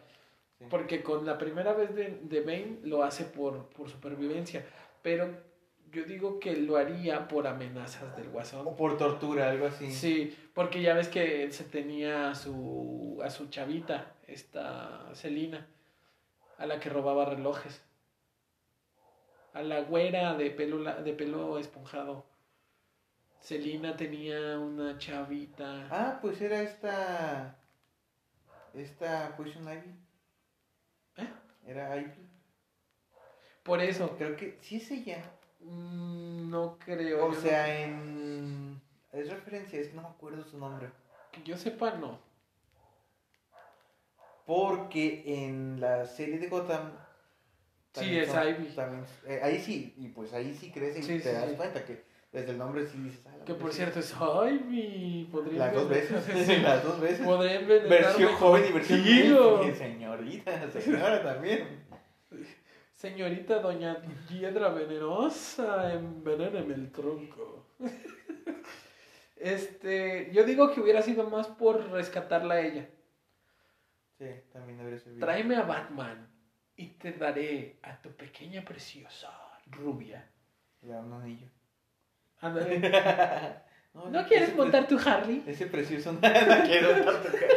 [0.59, 0.65] Sí.
[0.69, 4.65] Porque con la primera vez de, de Bane lo hace por, por supervivencia.
[5.01, 5.29] Pero
[5.91, 8.65] yo digo que lo haría por amenazas del Guasón.
[8.67, 9.91] O por tortura, algo así.
[9.91, 15.67] Sí, porque ya ves que él se tenía a su, a su chavita, esta Celina,
[16.57, 17.81] a la que robaba relojes.
[19.53, 22.25] A la güera de pelo, la- de pelo esponjado.
[23.41, 25.87] Celina tenía una chavita.
[25.91, 27.57] Ah, pues era esta.
[28.73, 29.93] Esta Poison Ivy.
[31.65, 32.11] Era Ivy.
[33.63, 35.23] Por eso, Creo que sí es ella.
[35.61, 37.25] mm, no creo.
[37.25, 38.79] O yo sea, en.
[39.11, 40.87] Es referencia, es que no me acuerdo su nombre.
[40.87, 40.93] no-
[41.31, 42.19] que yo sepa, no.
[44.45, 46.91] Porque en la serie de Gotham.
[47.93, 48.67] Sí, es son- Ivy.
[48.75, 51.55] también- eh, ahí sí, y pues ahí sí crees y Sí, te sí, das sí.
[51.55, 52.04] cuenta que
[52.35, 53.25] desde el nombre sí dices.
[53.27, 55.29] ah, Que por cierto es, ay, mi...
[55.31, 56.45] Podría Las dos veces.
[56.45, 56.57] Sí.
[56.57, 57.25] Las dos veces.
[57.25, 58.99] Podría envenenarme Versión joven y versión.
[59.63, 61.85] Sí, señorita, señora también.
[62.95, 67.67] Señorita Doña Piedra Venenosa, envenéneme el tronco.
[69.37, 72.89] Este, yo digo que hubiera sido más por rescatarla a ella.
[74.17, 75.19] Sí, también debería servir.
[75.19, 76.27] Tráeme a Batman
[76.77, 79.29] y te daré a tu pequeña preciosa
[79.67, 80.27] rubia.
[80.81, 81.49] Le da un anillo.
[82.45, 82.79] Ándale.
[84.11, 85.43] ¿No quieres ese montar tu Harley?
[85.47, 86.11] Ese precioso.
[86.13, 87.55] no quiero montar tu Harley.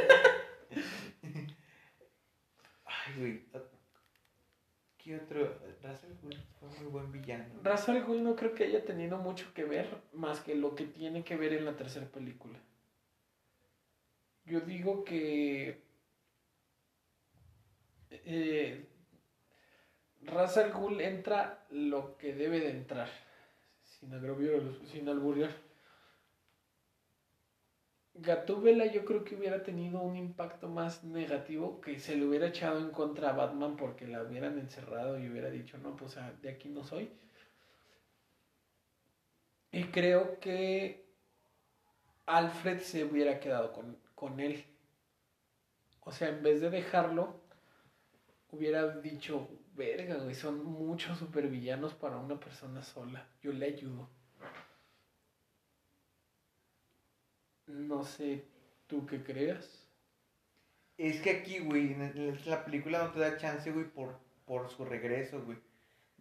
[2.84, 3.42] Ay, güey.
[4.96, 5.58] ¿Qué otro?
[5.82, 7.46] Russell Gould fue muy buen villano.
[7.62, 10.84] Ra's al Ghul no creo que haya tenido mucho que ver más que lo que
[10.84, 12.58] tiene que ver en la tercera película.
[14.44, 15.82] Yo digo que
[18.10, 18.86] eh,
[20.74, 23.08] Ghul entra lo que debe de entrar,
[24.00, 25.50] sin agraviar, sin alburear.
[28.14, 32.80] Gatúbela yo creo que hubiera tenido un impacto más negativo que se le hubiera echado
[32.80, 36.68] en contra a Batman porque la hubieran encerrado y hubiera dicho, no, pues de aquí
[36.68, 37.10] no soy.
[39.70, 41.06] Y creo que
[42.26, 44.64] Alfred se hubiera quedado con, con él.
[46.00, 47.40] O sea, en vez de dejarlo,
[48.50, 53.26] hubiera dicho, verga, güey, son muchos supervillanos para una persona sola.
[53.40, 54.08] Yo le ayudo.
[57.66, 58.44] No sé,
[58.86, 59.86] ¿tú qué creas?
[60.98, 64.84] Es que aquí, güey, en la película no te da chance, güey, por, por su
[64.84, 65.58] regreso, güey.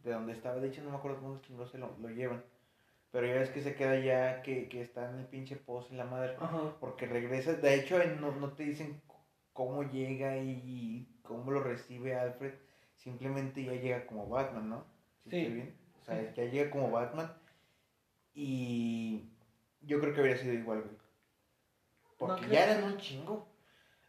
[0.03, 2.43] De donde estaba, de hecho no me acuerdo cómo chingados se lo, lo llevan.
[3.11, 5.97] Pero ya ves que se queda ya, que, que está en el pinche pozo y
[5.97, 6.35] la madre.
[6.39, 6.77] Ajá.
[6.79, 9.01] Porque regresa, de hecho no, no te dicen
[9.53, 12.53] cómo llega y cómo lo recibe Alfred.
[13.07, 14.85] Simplemente ya llega como Batman, ¿no?
[15.23, 15.37] ¿Sí Sí.
[15.37, 15.77] estoy bien?
[16.01, 16.27] O sea, Sí.
[16.35, 17.31] ya llega como Batman.
[18.33, 19.29] Y
[19.81, 20.95] yo creo que habría sido igual, güey.
[22.17, 23.47] Porque ¿No ya eran un chingo.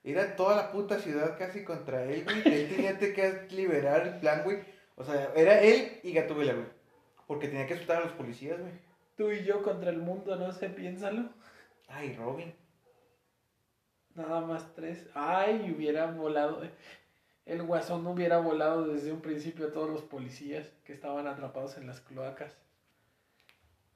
[0.03, 2.39] Era toda la puta ciudad casi contra él, güey.
[2.45, 4.59] Él tenía que liberar el plan, güey.
[4.97, 6.67] O sea, era él y Gatúbela, güey.
[7.29, 8.73] Porque tenía que asustar a los policías, güey.
[9.17, 11.29] Tú y yo contra el mundo, no sé, piénsalo.
[11.87, 12.53] Ay, Robin.
[14.17, 15.09] Nada más tres.
[15.15, 16.63] Ay, hubiera volado.
[17.49, 21.87] El guasón hubiera volado desde un principio a todos los policías que estaban atrapados en
[21.87, 22.55] las cloacas.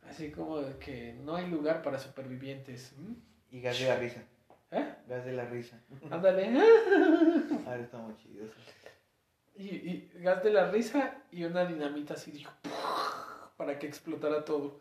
[0.08, 2.94] Así como de que no hay lugar para supervivientes.
[2.96, 3.12] ¿Mm?
[3.50, 4.22] Y gas de la risa.
[4.70, 4.94] ¿Eh?
[5.06, 5.78] Gas de la risa.
[6.10, 6.46] Ándale.
[7.66, 8.46] Ahora está muy chido.
[9.54, 12.52] Y, y gas de la risa y una dinamita así dijo
[13.58, 14.80] para que explotara todo.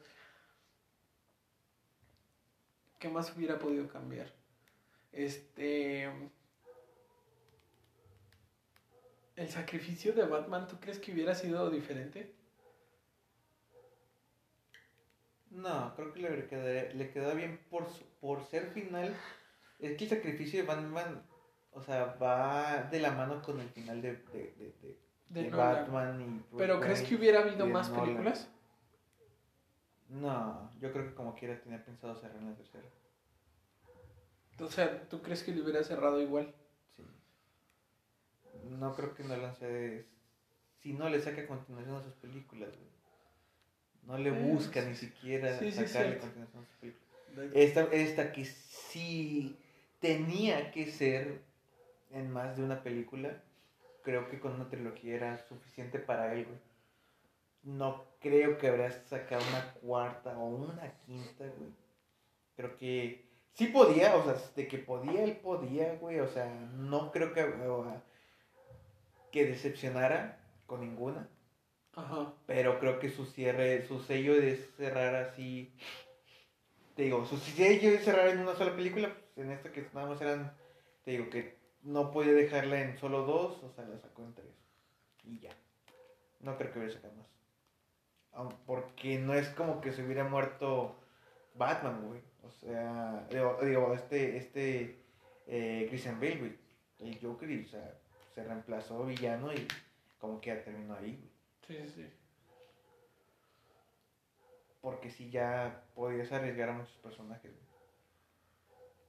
[2.99, 4.31] ¿Qué más hubiera podido cambiar?
[5.11, 6.09] Este.
[9.35, 12.35] ¿El sacrificio de Batman, tú crees que hubiera sido diferente?
[15.49, 17.85] No, creo que le quedaría, le queda bien por,
[18.19, 19.15] por ser final.
[19.79, 21.23] Es que el sacrificio de Batman,
[21.71, 24.73] o sea, va de la mano con el final de, de,
[25.29, 25.49] de, de-.
[25.49, 28.05] Batman y ¿Pero crees que hubiera habido más Nolan.
[28.05, 28.49] películas?
[30.09, 32.83] No, yo creo que como quiera tenía pensado cerrar en la tercera.
[34.59, 36.53] O sea, ¿tú crees que le hubiera cerrado igual?
[38.69, 40.05] No creo que Nolan se de...
[40.81, 42.89] Si no le saca continuación a sus películas, güey.
[44.03, 47.51] No le Eh, busca sí, ni siquiera Sí, sacarle continuación a sus películas.
[47.53, 49.57] Esta, esta que sí
[49.99, 51.41] tenía que ser
[52.11, 53.41] en más de una película,
[54.03, 56.57] creo que con una trilogía era suficiente para él, güey.
[57.63, 61.69] No creo que habría sacado una cuarta o una quinta, güey.
[62.55, 66.19] Creo que sí podía, o sea, de que podía, él podía, güey.
[66.19, 67.85] O sea, no creo que, o,
[69.31, 71.29] que decepcionara con ninguna.
[71.95, 72.33] Ajá.
[72.45, 75.73] Pero creo que su cierre, su sello de cerrar así.
[76.95, 80.07] Te digo, su sello de cerrar en una sola película, pues en esta que nada
[80.07, 80.53] más eran.
[81.03, 84.53] Te digo que no podía dejarla en solo dos, o sea, la sacó en tres.
[85.23, 85.51] Y ya.
[86.39, 87.27] No creo que hubiera sacado más.
[88.65, 90.95] Porque no es como que se hubiera muerto
[91.55, 92.21] Batman, güey.
[92.43, 95.03] O sea, digo, digo, este, este
[95.47, 96.57] eh, Christian Bale, güey.
[96.99, 97.99] El Joker, y, o sea,
[98.33, 99.67] se reemplazó villano y
[100.19, 101.31] como que ya terminó ahí, güey.
[101.67, 102.09] Sí, sí, sí.
[104.81, 107.51] Porque si ya podías arriesgar a muchos personajes.
[107.51, 107.65] güey.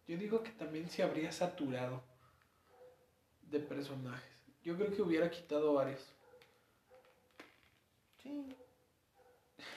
[0.07, 2.03] Yo digo que también se habría saturado
[3.43, 4.33] de personajes.
[4.63, 6.15] Yo creo que hubiera quitado varios.
[8.23, 8.57] Sí.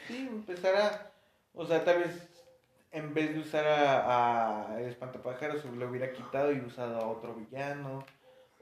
[0.07, 1.11] Sí, empezar a.
[1.53, 2.35] O sea, tal vez
[2.95, 7.35] en vez de usar a, a el espantapájaros, lo hubiera quitado y usado a otro
[7.35, 8.05] villano.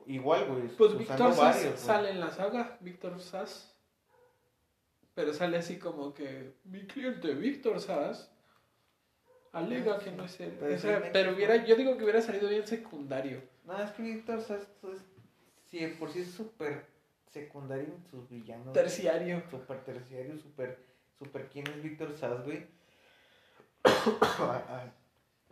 [0.08, 0.68] Igual, güey.
[0.70, 1.78] Pues Víctor Sass güey.
[1.78, 3.76] sale en la saga, Víctor Sass.
[5.13, 8.32] Pero sale así como que mi cliente Víctor Sass
[9.52, 10.58] alega que no es él.
[10.60, 13.42] Pero O sea, pero hubiera, yo digo que hubiera salido bien secundario.
[13.66, 15.02] No, es que Víctor Sass es.
[15.66, 16.86] Sí, de por sí es súper
[17.32, 18.74] secundario en sus villanos.
[18.74, 19.44] Terciario.
[19.50, 20.80] Súper terciario, súper.
[21.18, 21.50] Súper.
[21.50, 22.68] ¿Quién es Víctor Sass, güey?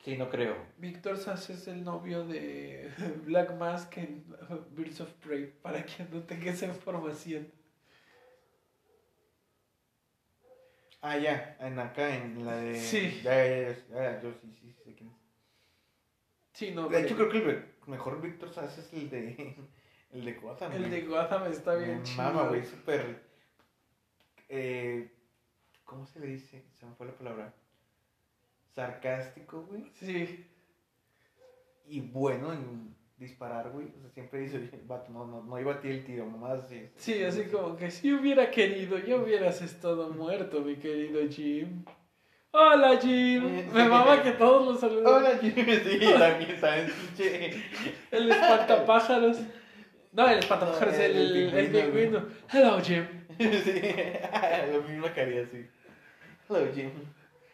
[0.04, 0.56] Sí, no creo.
[0.78, 2.92] Víctor Sass es el novio de
[3.26, 4.26] Black Mask en
[4.72, 7.52] Birds of Prey, para quien no tenga esa información.
[11.04, 12.80] Ah, ya, en acá, en la de...
[12.80, 13.22] Sí.
[13.24, 15.16] Ya, ya, ya, ya, yo sí, sí, sé quién es.
[16.54, 16.90] Sí, no.
[16.90, 19.56] De hecho, creo que el mejor Víctor Sass es el de...
[20.12, 20.74] El de Gotham.
[20.74, 22.22] El de Gotham está bien chido.
[22.22, 23.24] Mama, güey, súper...
[24.50, 25.10] Eh,
[25.86, 26.66] ¿Cómo se le dice?
[26.74, 27.54] Se me fue la palabra.
[28.74, 29.90] Sarcástico, güey.
[29.94, 30.48] Sí.
[31.88, 33.88] Y bueno en disparar, güey.
[33.98, 36.90] O sea, siempre dice, vato, no, no, no iba a ti el tiro, nomás así.
[36.96, 41.84] Sí, así como que si hubiera querido, ya hubieras estado muerto, mi querido Jim.
[42.54, 43.72] Hola, Jim.
[43.72, 45.14] Me mama que todos los saludan.
[45.14, 46.60] Hola, Jimmy, sí, también.
[46.60, 47.64] Pinche...
[48.12, 49.38] El espantapájaros.
[50.12, 52.26] No, el espantapájaros, No, el, el el, pingüino, pingüino.
[52.52, 53.06] Hello, Jim.
[53.42, 53.82] Sí,
[54.72, 55.66] lo mismo que haría así.
[56.50, 56.92] Hello, Jim.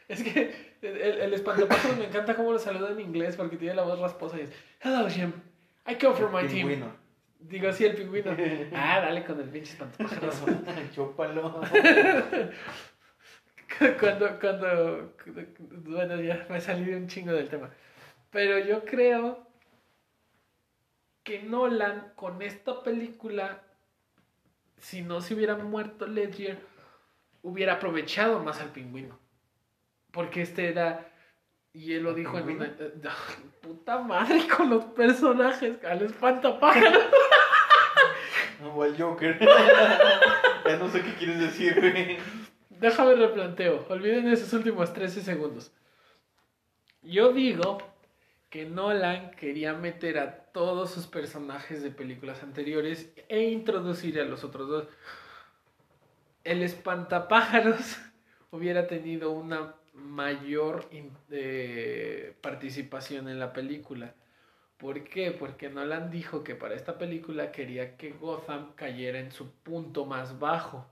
[0.08, 3.84] Es que el, el espantapájaros me encanta cómo lo saluda en inglés porque tiene la
[3.84, 5.34] voz rasposa y es Hello, Jim.
[5.88, 6.68] I come from my team.
[6.68, 7.08] Pingüino.
[7.40, 8.32] Digo así el pingüino.
[8.74, 10.44] Ah, dale con el pinche espantapájaros.
[10.96, 11.62] Chúpalo.
[14.00, 15.14] cuando, cuando,
[15.86, 17.70] bueno, ya me salí un chingo del tema.
[18.32, 19.46] Pero yo creo
[21.24, 23.62] que Nolan con esta película,
[24.78, 26.60] si no se hubiera muerto Ledger,
[27.44, 29.20] hubiera aprovechado más al pingüino.
[30.18, 31.12] Porque este era,
[31.74, 32.66] y él lo ¿El dijo en una...
[32.66, 33.12] pingüino?
[33.62, 37.04] Puta madre con los personajes, al espantapájaros.
[38.74, 39.38] O al Joker.
[40.66, 42.18] ya no sé qué quieres decir, güey.
[42.72, 43.86] Déjame replanteo.
[43.90, 45.72] Olviden esos últimos 13 segundos.
[47.04, 47.78] Yo digo
[48.50, 54.44] que Nolan quería meter a todos sus personajes de películas anteriores e introducir a los
[54.44, 54.88] otros dos.
[56.44, 58.00] El espantapájaros
[58.50, 60.88] hubiera tenido una mayor
[61.30, 64.14] eh, participación en la película.
[64.78, 65.32] ¿Por qué?
[65.32, 70.40] Porque Nolan dijo que para esta película quería que Gotham cayera en su punto más
[70.40, 70.88] bajo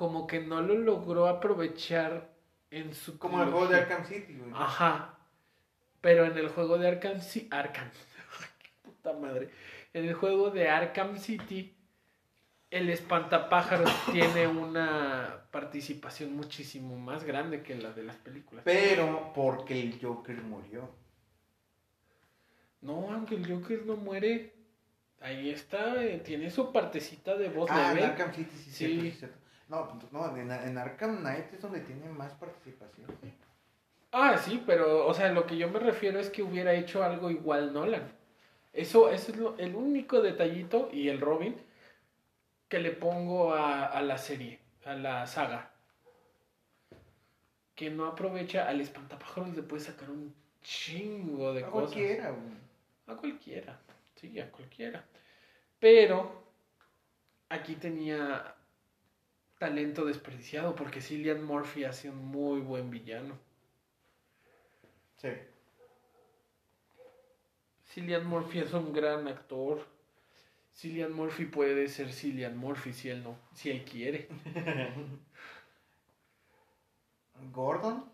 [0.00, 2.30] como que no lo logró aprovechar
[2.70, 3.80] en su Como el juego de.
[3.80, 4.50] Arkham City, güey.
[4.54, 5.18] Ajá.
[6.00, 7.90] Pero en el juego de Arkham City, Arkham.
[8.82, 9.50] Puta madre.
[9.92, 11.76] En el juego de Arkham City,
[12.70, 18.62] el espantapájaros tiene una participación muchísimo más grande que la de las películas.
[18.64, 20.88] Pero porque el Joker murió.
[22.82, 24.54] No, aunque el Joker no muere.
[25.22, 28.06] Ahí está, eh, tiene su partecita de voz Ah, en leve.
[28.06, 28.72] Arkham City, sí, Sí.
[28.72, 29.36] cierto, sí, cierto.
[29.68, 33.06] No, pues, no en, en Arkham Knight es donde tiene más participación.
[34.12, 37.30] Ah, sí, pero, o sea, lo que yo me refiero es que hubiera hecho algo
[37.30, 38.10] igual Nolan.
[38.72, 41.54] Eso, eso es lo- el único detallito y el Robin
[42.70, 45.72] que le pongo a, a la serie, a la saga.
[47.74, 51.92] Que no aprovecha al espantapájaros, le puede sacar un chingo de A cosas.
[51.92, 52.54] cualquiera, güey.
[53.08, 53.80] A cualquiera,
[54.14, 55.04] sí, a cualquiera.
[55.80, 56.44] Pero
[57.48, 58.54] aquí tenía
[59.58, 63.36] talento desperdiciado porque Cillian Murphy hace un muy buen villano.
[65.16, 65.30] Sí.
[67.88, 69.84] Cillian Murphy es un gran actor.
[70.74, 74.28] Cillian Murphy puede ser Cillian Murphy si él no, si él quiere.
[77.52, 78.10] Gordon.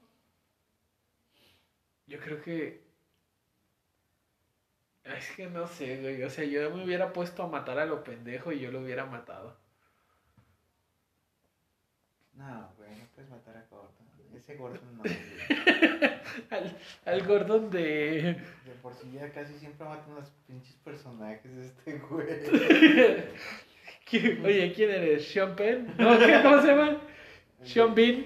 [2.07, 2.87] Yo creo que
[5.05, 6.23] es que no sé, güey.
[6.23, 9.07] O sea, yo me hubiera puesto a matar a lo pendejo y yo lo hubiera
[9.07, 9.57] matado.
[12.35, 14.07] No, güey, no puedes matar a Gordon.
[14.35, 15.03] Ese Gordon no.
[16.51, 21.55] Al, al Gordon de De por sí ya casi siempre matan a los pinches personajes
[21.57, 22.27] de este güey.
[24.11, 25.27] ¿Qui- Oye, ¿quién eres?
[25.29, 25.95] ¿Sean Penn?
[25.99, 26.41] No, ¿qué?
[26.43, 27.01] ¿Cómo se llama?
[27.65, 28.25] Sean Bean.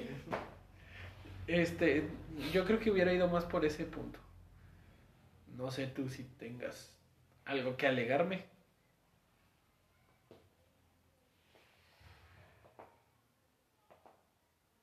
[1.46, 2.05] Este,
[2.53, 4.18] yo creo que hubiera ido más por ese punto.
[5.57, 6.96] No sé tú si tengas
[7.44, 8.44] algo que alegarme.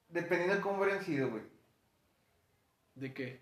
[0.10, 1.44] Dependiendo de cómo hubieran sido, güey.
[2.98, 3.40] ¿De qué?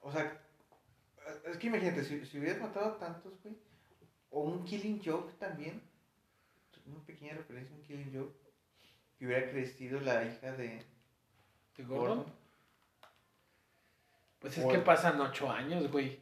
[0.00, 0.40] O sea,
[1.46, 3.56] es que imagínate, si, si hubieras matado a tantos, güey.
[4.30, 5.80] O un Killing Joke también.
[6.86, 8.34] Una pequeña referencia a un Killing Joke.
[9.18, 10.84] Que hubiera crecido la hija de
[11.76, 12.18] ¿De Gordon?
[12.18, 12.32] Gordon.
[14.40, 16.20] Pues es que pasan ocho años, güey.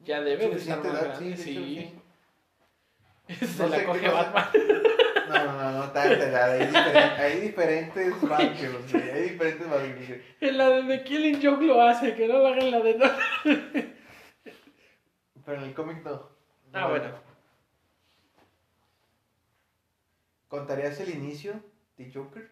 [0.00, 1.92] Ya debe de estar más edad, grande, de sí.
[3.46, 4.48] Se No la coge Batman.
[5.28, 6.52] No, no, no, no tanta edad.
[6.52, 9.10] Hay, diferen- hay diferentes güey.
[9.10, 10.22] Hay diferentes güey.
[10.40, 12.94] En la de The Killing Joke lo hace, que no lo haga en la de
[12.94, 13.06] no.
[15.44, 16.28] Pero en el cómic no.
[16.72, 16.88] Ah, No.
[16.90, 17.28] bueno.
[20.48, 21.60] ¿Contarías el inicio
[21.96, 22.50] de Joker?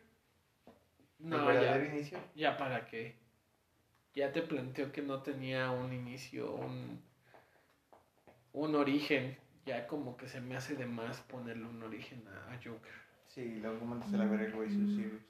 [1.18, 1.94] No, ¿El ya.
[1.94, 2.18] inicio?
[2.34, 3.16] Ya para qué.
[4.14, 7.02] Ya te planteó que no tenía un inicio, un,
[8.52, 9.38] un origen.
[9.66, 12.94] Ya como que se me hace de más ponerle un origen a, a Joker.
[13.26, 15.22] Sí, luego mandas a la verga el güey su Sirius.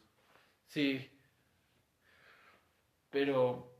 [0.68, 1.10] Sí.
[3.10, 3.74] Pero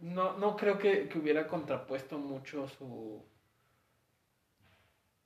[0.00, 3.22] no, no creo que, que hubiera contrapuesto mucho su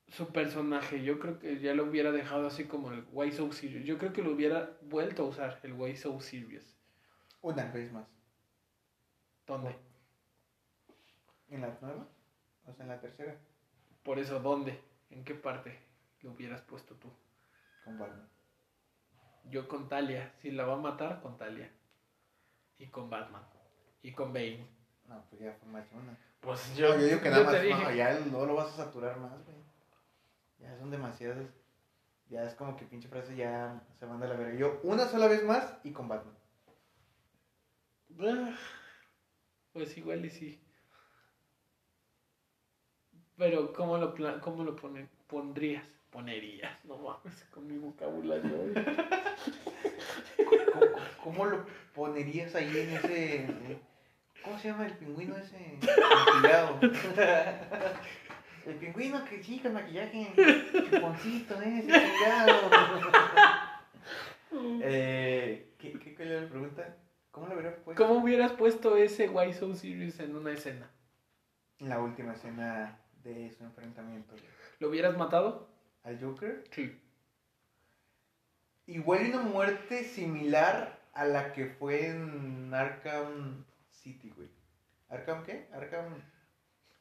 [0.09, 1.03] su personaje.
[1.03, 3.85] Yo creo que ya lo hubiera dejado así como el Why So Serious.
[3.85, 6.77] Yo creo que lo hubiera vuelto a usar, el Why So Serious.
[7.41, 8.07] Una vez más.
[9.47, 9.77] ¿Dónde?
[11.51, 12.09] ¿En la nueva?
[12.67, 13.35] O sea, en la tercera.
[14.03, 14.81] Por eso, ¿dónde?
[15.11, 15.79] ¿En qué parte
[16.23, 17.09] lo hubieras puesto tú?
[17.85, 18.29] Con Batman.
[19.51, 20.33] Yo con Talia.
[20.41, 21.71] Si la va a matar, con Talia.
[22.79, 23.43] Y con Batman.
[24.03, 24.67] Y con Bane.
[25.09, 26.17] No, pues ya fue más de una.
[26.41, 27.63] Pues Yo, yo, yo digo que nada más.
[27.63, 27.75] dije.
[27.85, 29.57] No, ya no lo vas a saturar más, güey.
[30.59, 31.47] Ya son demasiadas.
[32.31, 34.59] Ya es como que pinche frase ya se manda a la verga.
[34.59, 36.35] Yo una sola vez más y con Batman.
[38.21, 38.57] Ah,
[39.73, 40.64] Pues igual y sí.
[43.37, 45.85] Pero ¿cómo lo, pla- cómo lo pone- pondrías?
[46.11, 48.53] Ponerías, no mames, con mi vocabulario.
[48.61, 48.73] hoy.
[50.73, 50.87] ¿Cómo,
[51.25, 53.35] cómo lo ponerías ahí en ese.
[53.47, 53.79] eh,
[54.45, 55.79] ¿Cómo se llama el pingüino ese?
[55.81, 56.79] Maquillado.
[58.67, 60.33] El pingüino que sí, con maquillaje.
[60.91, 62.71] Chuponcito, ese, chingado.
[64.83, 66.97] Eh, ¿qué, ¿Qué era la pregunta?
[67.33, 68.07] ¿Cómo lo hubiera puesto?
[68.07, 70.89] ¿Cómo hubieras puesto ese Why So Serious en una escena?
[71.81, 74.35] En la última escena de su enfrentamiento
[74.79, 75.67] ¿Lo hubieras matado?
[76.05, 76.63] al Joker.
[76.71, 77.01] Sí.
[78.87, 84.49] Igual una muerte similar a la que fue en Arkham City, güey.
[85.09, 85.67] ¿Arkham qué?
[85.73, 86.23] ¿Arkham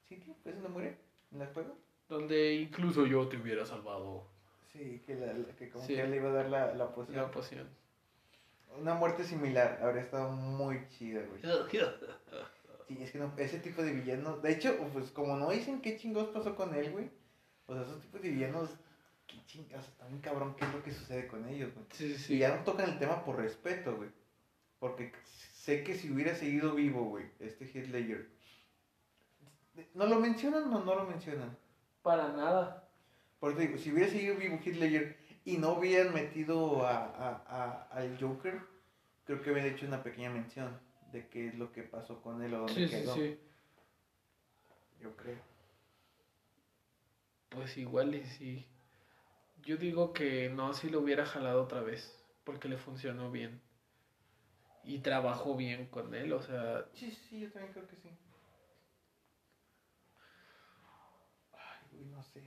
[0.08, 0.34] City?
[0.46, 0.98] ¿Es donde muere?
[1.34, 1.78] ¿En el juego?
[2.08, 4.26] Donde incluso yo te hubiera salvado
[4.72, 5.96] Sí, que, la, la- que como Sí.
[5.96, 7.18] que le iba a dar la, la poción.
[7.18, 7.68] la poción.
[8.80, 11.42] Una muerte similar, habría estado muy chida, güey.
[12.88, 15.98] Sí, es que no, ese tipo de villanos, de hecho, pues como no dicen qué
[15.98, 17.10] chingos pasó con él, güey.
[17.68, 18.70] O sea, esos tipos de villanos,
[19.28, 21.86] qué chingados, está bien cabrón qué es lo que sucede con ellos, güey.
[21.92, 24.10] Sí, sí, Y ya no tocan el tema por respeto, güey.
[24.80, 25.14] Porque
[25.54, 28.28] sé que si hubiera seguido vivo, güey, este Ledger.
[29.94, 31.58] ¿No lo mencionan o no lo mencionan?
[32.02, 32.88] Para nada.
[33.40, 37.88] Por eso digo, si hubiera seguido vivo Ledger y no hubieran metido a, a- a-
[37.92, 38.60] al Joker,
[39.26, 40.78] creo que hubieran hecho una pequeña mención
[41.14, 43.14] de qué es lo que pasó con él o dónde Sí, quedó.
[43.16, 43.38] sí.
[45.00, 45.40] Yo creo.
[47.50, 48.68] Pues igual y sí.
[49.64, 53.62] Yo digo que no, si lo hubiera jalado otra vez, porque le funcionó bien.
[54.84, 58.10] Y trabajó bien con él, o sea, Sí, sí, yo también creo que sí.
[61.54, 62.42] Ay, no sé.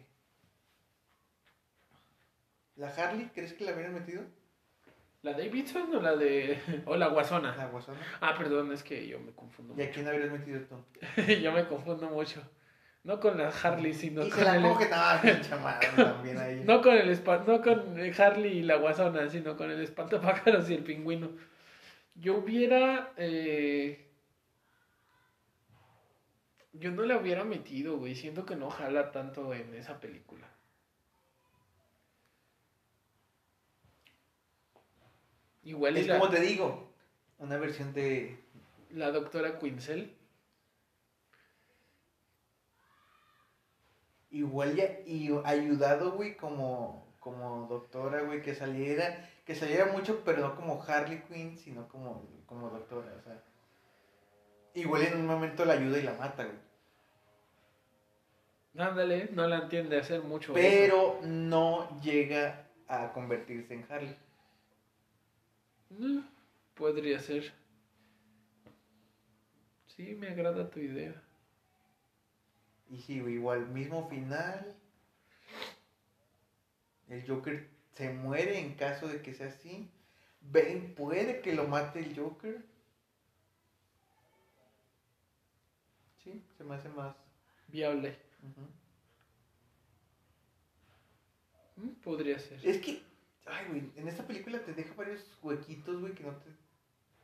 [2.74, 4.22] ¿La Harley crees que la hubieran metido?
[5.26, 6.58] ¿La Davidson o la de...
[6.86, 7.54] o la Guasona?
[7.56, 7.98] La Guasona.
[8.20, 10.76] Ah, perdón, es que yo me confundo ¿Y a quién habrías metido tú?
[11.42, 12.42] yo me confundo mucho.
[13.04, 14.62] No con la Harley, sino y con se la el...
[14.62, 16.62] coge, no, pinche madre, también ahí.
[16.66, 20.74] No con el espa- no con Harley y la Guasona, sino con el espantapájaros y
[20.74, 21.30] el pingüino.
[22.16, 23.12] Yo hubiera...
[23.16, 24.10] eh,
[26.72, 28.14] Yo no la hubiera metido, güey.
[28.14, 30.46] Siento que no jala tanto en esa película.
[35.66, 36.92] Igual Es la, como te digo,
[37.38, 38.38] una versión de...
[38.90, 40.14] la doctora Quinzel.
[44.30, 50.40] Igual ya, y ayudado, güey, como, como doctora, güey, que saliera, que saliera mucho, pero
[50.40, 53.42] no como Harley Quinn, sino como, como doctora, o sea.
[54.74, 56.58] Igual en un momento la ayuda y la mata, güey.
[58.78, 60.56] Ándale, no la entiende hacer mucho.
[60.56, 60.60] eso.
[60.62, 64.16] Pero no llega a convertirse en Harley.
[65.90, 66.20] Mm,
[66.74, 67.52] podría ser.
[69.86, 71.14] Sí, me agrada tu idea.
[72.88, 74.74] Y sí, igual, mismo final.
[77.08, 79.90] El Joker se muere en caso de que sea así.
[80.40, 82.64] Ven, puede que lo mate el Joker.
[86.22, 87.16] Sí, se me hace más.
[87.68, 88.16] Viable.
[91.76, 92.60] Mm, podría ser.
[92.66, 93.02] Es que,
[93.46, 96.32] ay, güey, en esta película te deja varios huequitos, güey, que no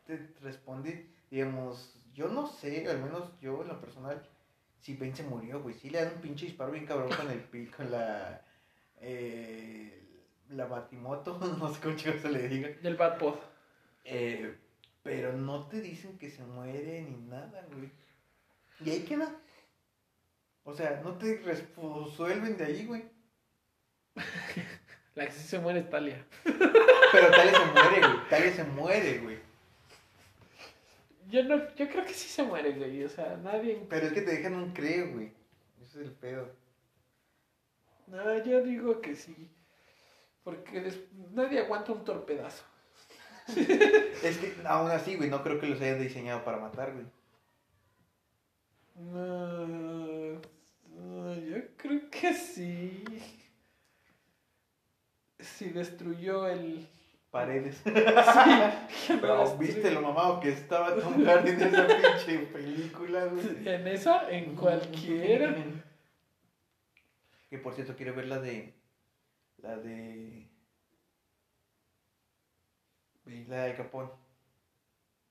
[0.07, 1.07] te, te responde.
[1.31, 4.23] Digamos, yo no sé, al menos yo en lo personal,
[4.81, 5.75] si Ben se murió, güey.
[5.75, 8.45] Sí le dan un pinche disparo bien cabrón con el pi- con la.
[9.01, 9.99] Eh,
[10.51, 12.69] la Batimoto, no sé cómo chico se le diga.
[12.83, 13.37] Del Bad Pod.
[14.05, 14.57] Eh,
[15.03, 17.91] pero no te dicen que se muere ni nada, güey.
[18.85, 19.35] Y ahí queda.
[20.65, 23.05] O sea, no te resuelven de ahí, güey.
[25.15, 26.25] La que sí se muere es Talia.
[26.45, 28.29] Pero Talia se muere, güey.
[28.31, 29.39] Talia se muere, güey.
[31.29, 33.05] Yo, no, yo creo que sí se muere, güey.
[33.05, 33.85] O sea, nadie.
[33.89, 35.33] Pero es que te dejan un creo, güey.
[35.83, 36.49] Ese es el pedo.
[38.07, 39.49] No, yo digo que sí.
[40.45, 41.01] Porque des-
[41.33, 42.65] nadie aguanta un torpedazo.
[43.49, 47.07] Es que aún así, güey, no creo que los hayan diseñado para matar, güey.
[48.95, 53.03] No, no, yo creo que sí.
[55.43, 56.89] Sí, destruyó el.
[57.31, 57.81] Paredes.
[57.85, 63.67] Sí, Pero viste lo mamado que estaba Tom Hardy en esa pinche película, güey.
[63.69, 65.55] En esa, en cualquiera.
[67.49, 68.75] Que por cierto quiero ver la de.
[69.59, 70.49] La de.
[73.49, 74.11] La de Capón.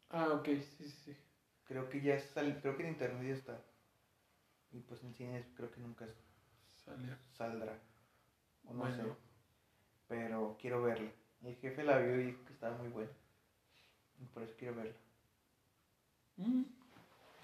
[0.09, 1.17] Ah, ok, sí, sí, sí.
[1.65, 3.61] Creo que ya sal, creo que en internet ya está.
[4.71, 6.05] Y pues en cines creo que nunca
[6.85, 7.15] Salió.
[7.37, 7.77] saldrá.
[8.65, 8.95] O no Bueno.
[8.95, 9.30] sé.
[10.11, 11.09] Pero quiero verla.
[11.41, 13.11] El jefe la vio y dijo que estaba muy buena.
[14.21, 14.91] Y por eso quiero verla.
[16.35, 16.63] Mm,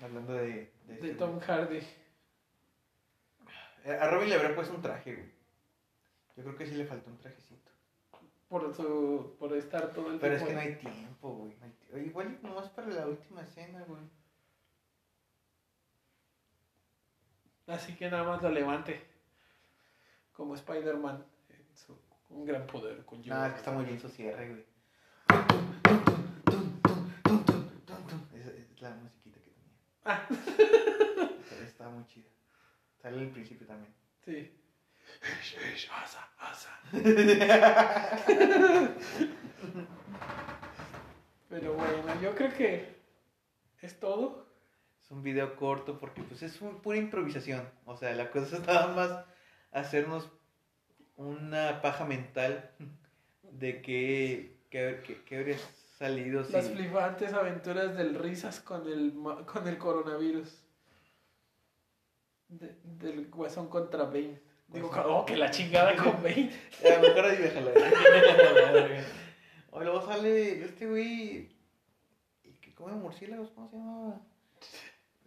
[0.03, 0.70] Hablando de.
[0.86, 1.80] De, De Tom Hardy.
[3.86, 5.32] A Robin le habrá puesto un traje, güey.
[6.36, 7.72] Yo creo que sí le faltó un trajecito.
[8.49, 11.55] Por, su, por estar todo el Pero es que tiempo no hay tiempo, güey.
[11.55, 14.01] no hay Igual nomás para la última escena, güey.
[17.68, 19.01] Así que nada más lo levante.
[20.34, 21.26] Como Spider-Man.
[21.49, 21.97] en su-
[22.30, 23.36] Un gran poder conlleva.
[23.36, 24.65] Nada, es que está muy bien su cierre, güey.
[28.34, 29.73] Esa es la musiquita que tenía.
[30.05, 30.28] Ah.
[31.65, 32.30] Está muy chida.
[33.01, 33.93] Sale al principio también.
[34.25, 34.53] Sí.
[35.91, 36.80] Asa, asa.
[41.49, 42.97] Pero bueno, yo creo que
[43.82, 44.47] es todo.
[45.01, 47.69] Es un video corto porque pues es un- pura improvisación.
[47.86, 49.25] O sea, la cosa es nada más
[49.71, 50.30] hacernos
[51.18, 52.70] una paja mental
[53.43, 55.57] de que, que, que, que habría
[55.97, 56.43] salido.
[56.49, 59.13] Las flipantes aventuras del Risas con el,
[59.45, 60.63] con el coronavirus.
[62.47, 64.39] De- del guasón contra Bane.
[64.70, 66.51] Digo, oh, que la chingada con Bane.
[66.84, 67.72] Ya, mejor ahí déjala.
[69.70, 71.49] O luego sale este güey
[72.61, 74.22] que come murciélagos, ¿cómo se llamaba?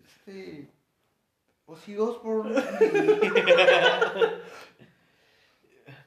[0.05, 0.69] Este...
[1.67, 2.57] Ozzy Osbourne.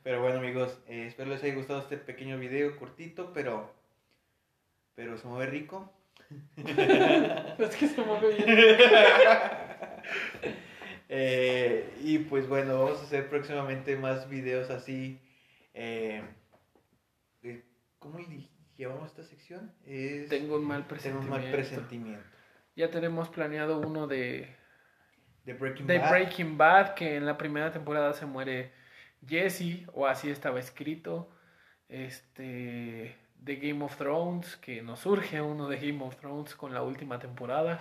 [0.04, 3.74] Pero bueno amigos, eh, espero les haya gustado este pequeño video cortito, pero
[4.96, 5.92] pero se mueve rico.
[7.60, 8.48] Es que se mueve bien.
[11.16, 15.22] Eh, y pues bueno, vamos a hacer próximamente más videos así.
[15.76, 16.24] eh,
[18.00, 19.72] ¿Cómo le llamamos esta sección?
[19.86, 21.30] Es, Tengo un mal tengo un presentimiento.
[21.30, 22.26] mal presentimiento.
[22.76, 24.56] Ya tenemos planeado uno de,
[25.46, 26.10] De Breaking de Bad.
[26.10, 28.72] Breaking Bad, que en la primera temporada se muere
[29.28, 31.30] Jesse, o así estaba escrito.
[31.90, 36.82] Este de Game of Thrones, que nos surge uno de Game of Thrones con la
[36.82, 37.80] última temporada.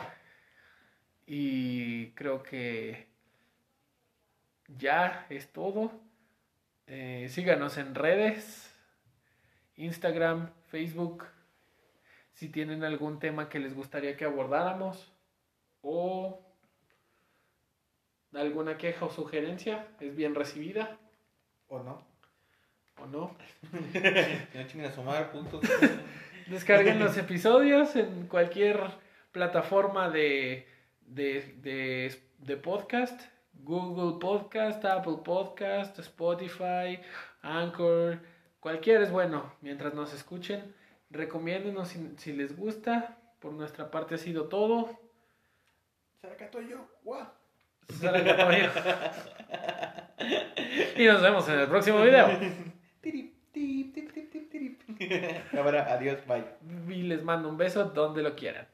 [1.25, 3.07] Y creo que
[4.67, 5.93] ya es todo.
[6.87, 8.75] Eh, síganos en redes,
[9.77, 11.27] Instagram, Facebook.
[12.33, 15.13] Si tienen algún tema que les gustaría que abordáramos
[15.81, 16.45] o
[18.35, 20.99] alguna queja o sugerencia, es bien recibida
[21.73, 22.05] ¿O no?
[23.01, 23.35] o no.
[24.55, 25.59] No chinguen a su madre, punto.
[26.47, 28.79] Descarguen los episodios en cualquier
[29.33, 30.67] plataforma de,
[31.01, 33.19] de, de, de podcast.
[33.55, 37.01] Google Podcast, Apple Podcast, Spotify,
[37.41, 38.19] Anchor,
[38.61, 40.75] cualquiera es bueno mientras nos escuchen.
[41.09, 43.17] Recomiéndenos si, si les gusta.
[43.41, 45.01] Por nuestra parte ha sido todo.
[46.21, 46.87] Saca yo.
[47.03, 47.42] Guau.
[50.97, 52.29] Y nos vemos en el próximo video.
[55.51, 56.45] Cámara, adiós, bye.
[56.89, 58.67] Y les mando un beso donde lo quieran.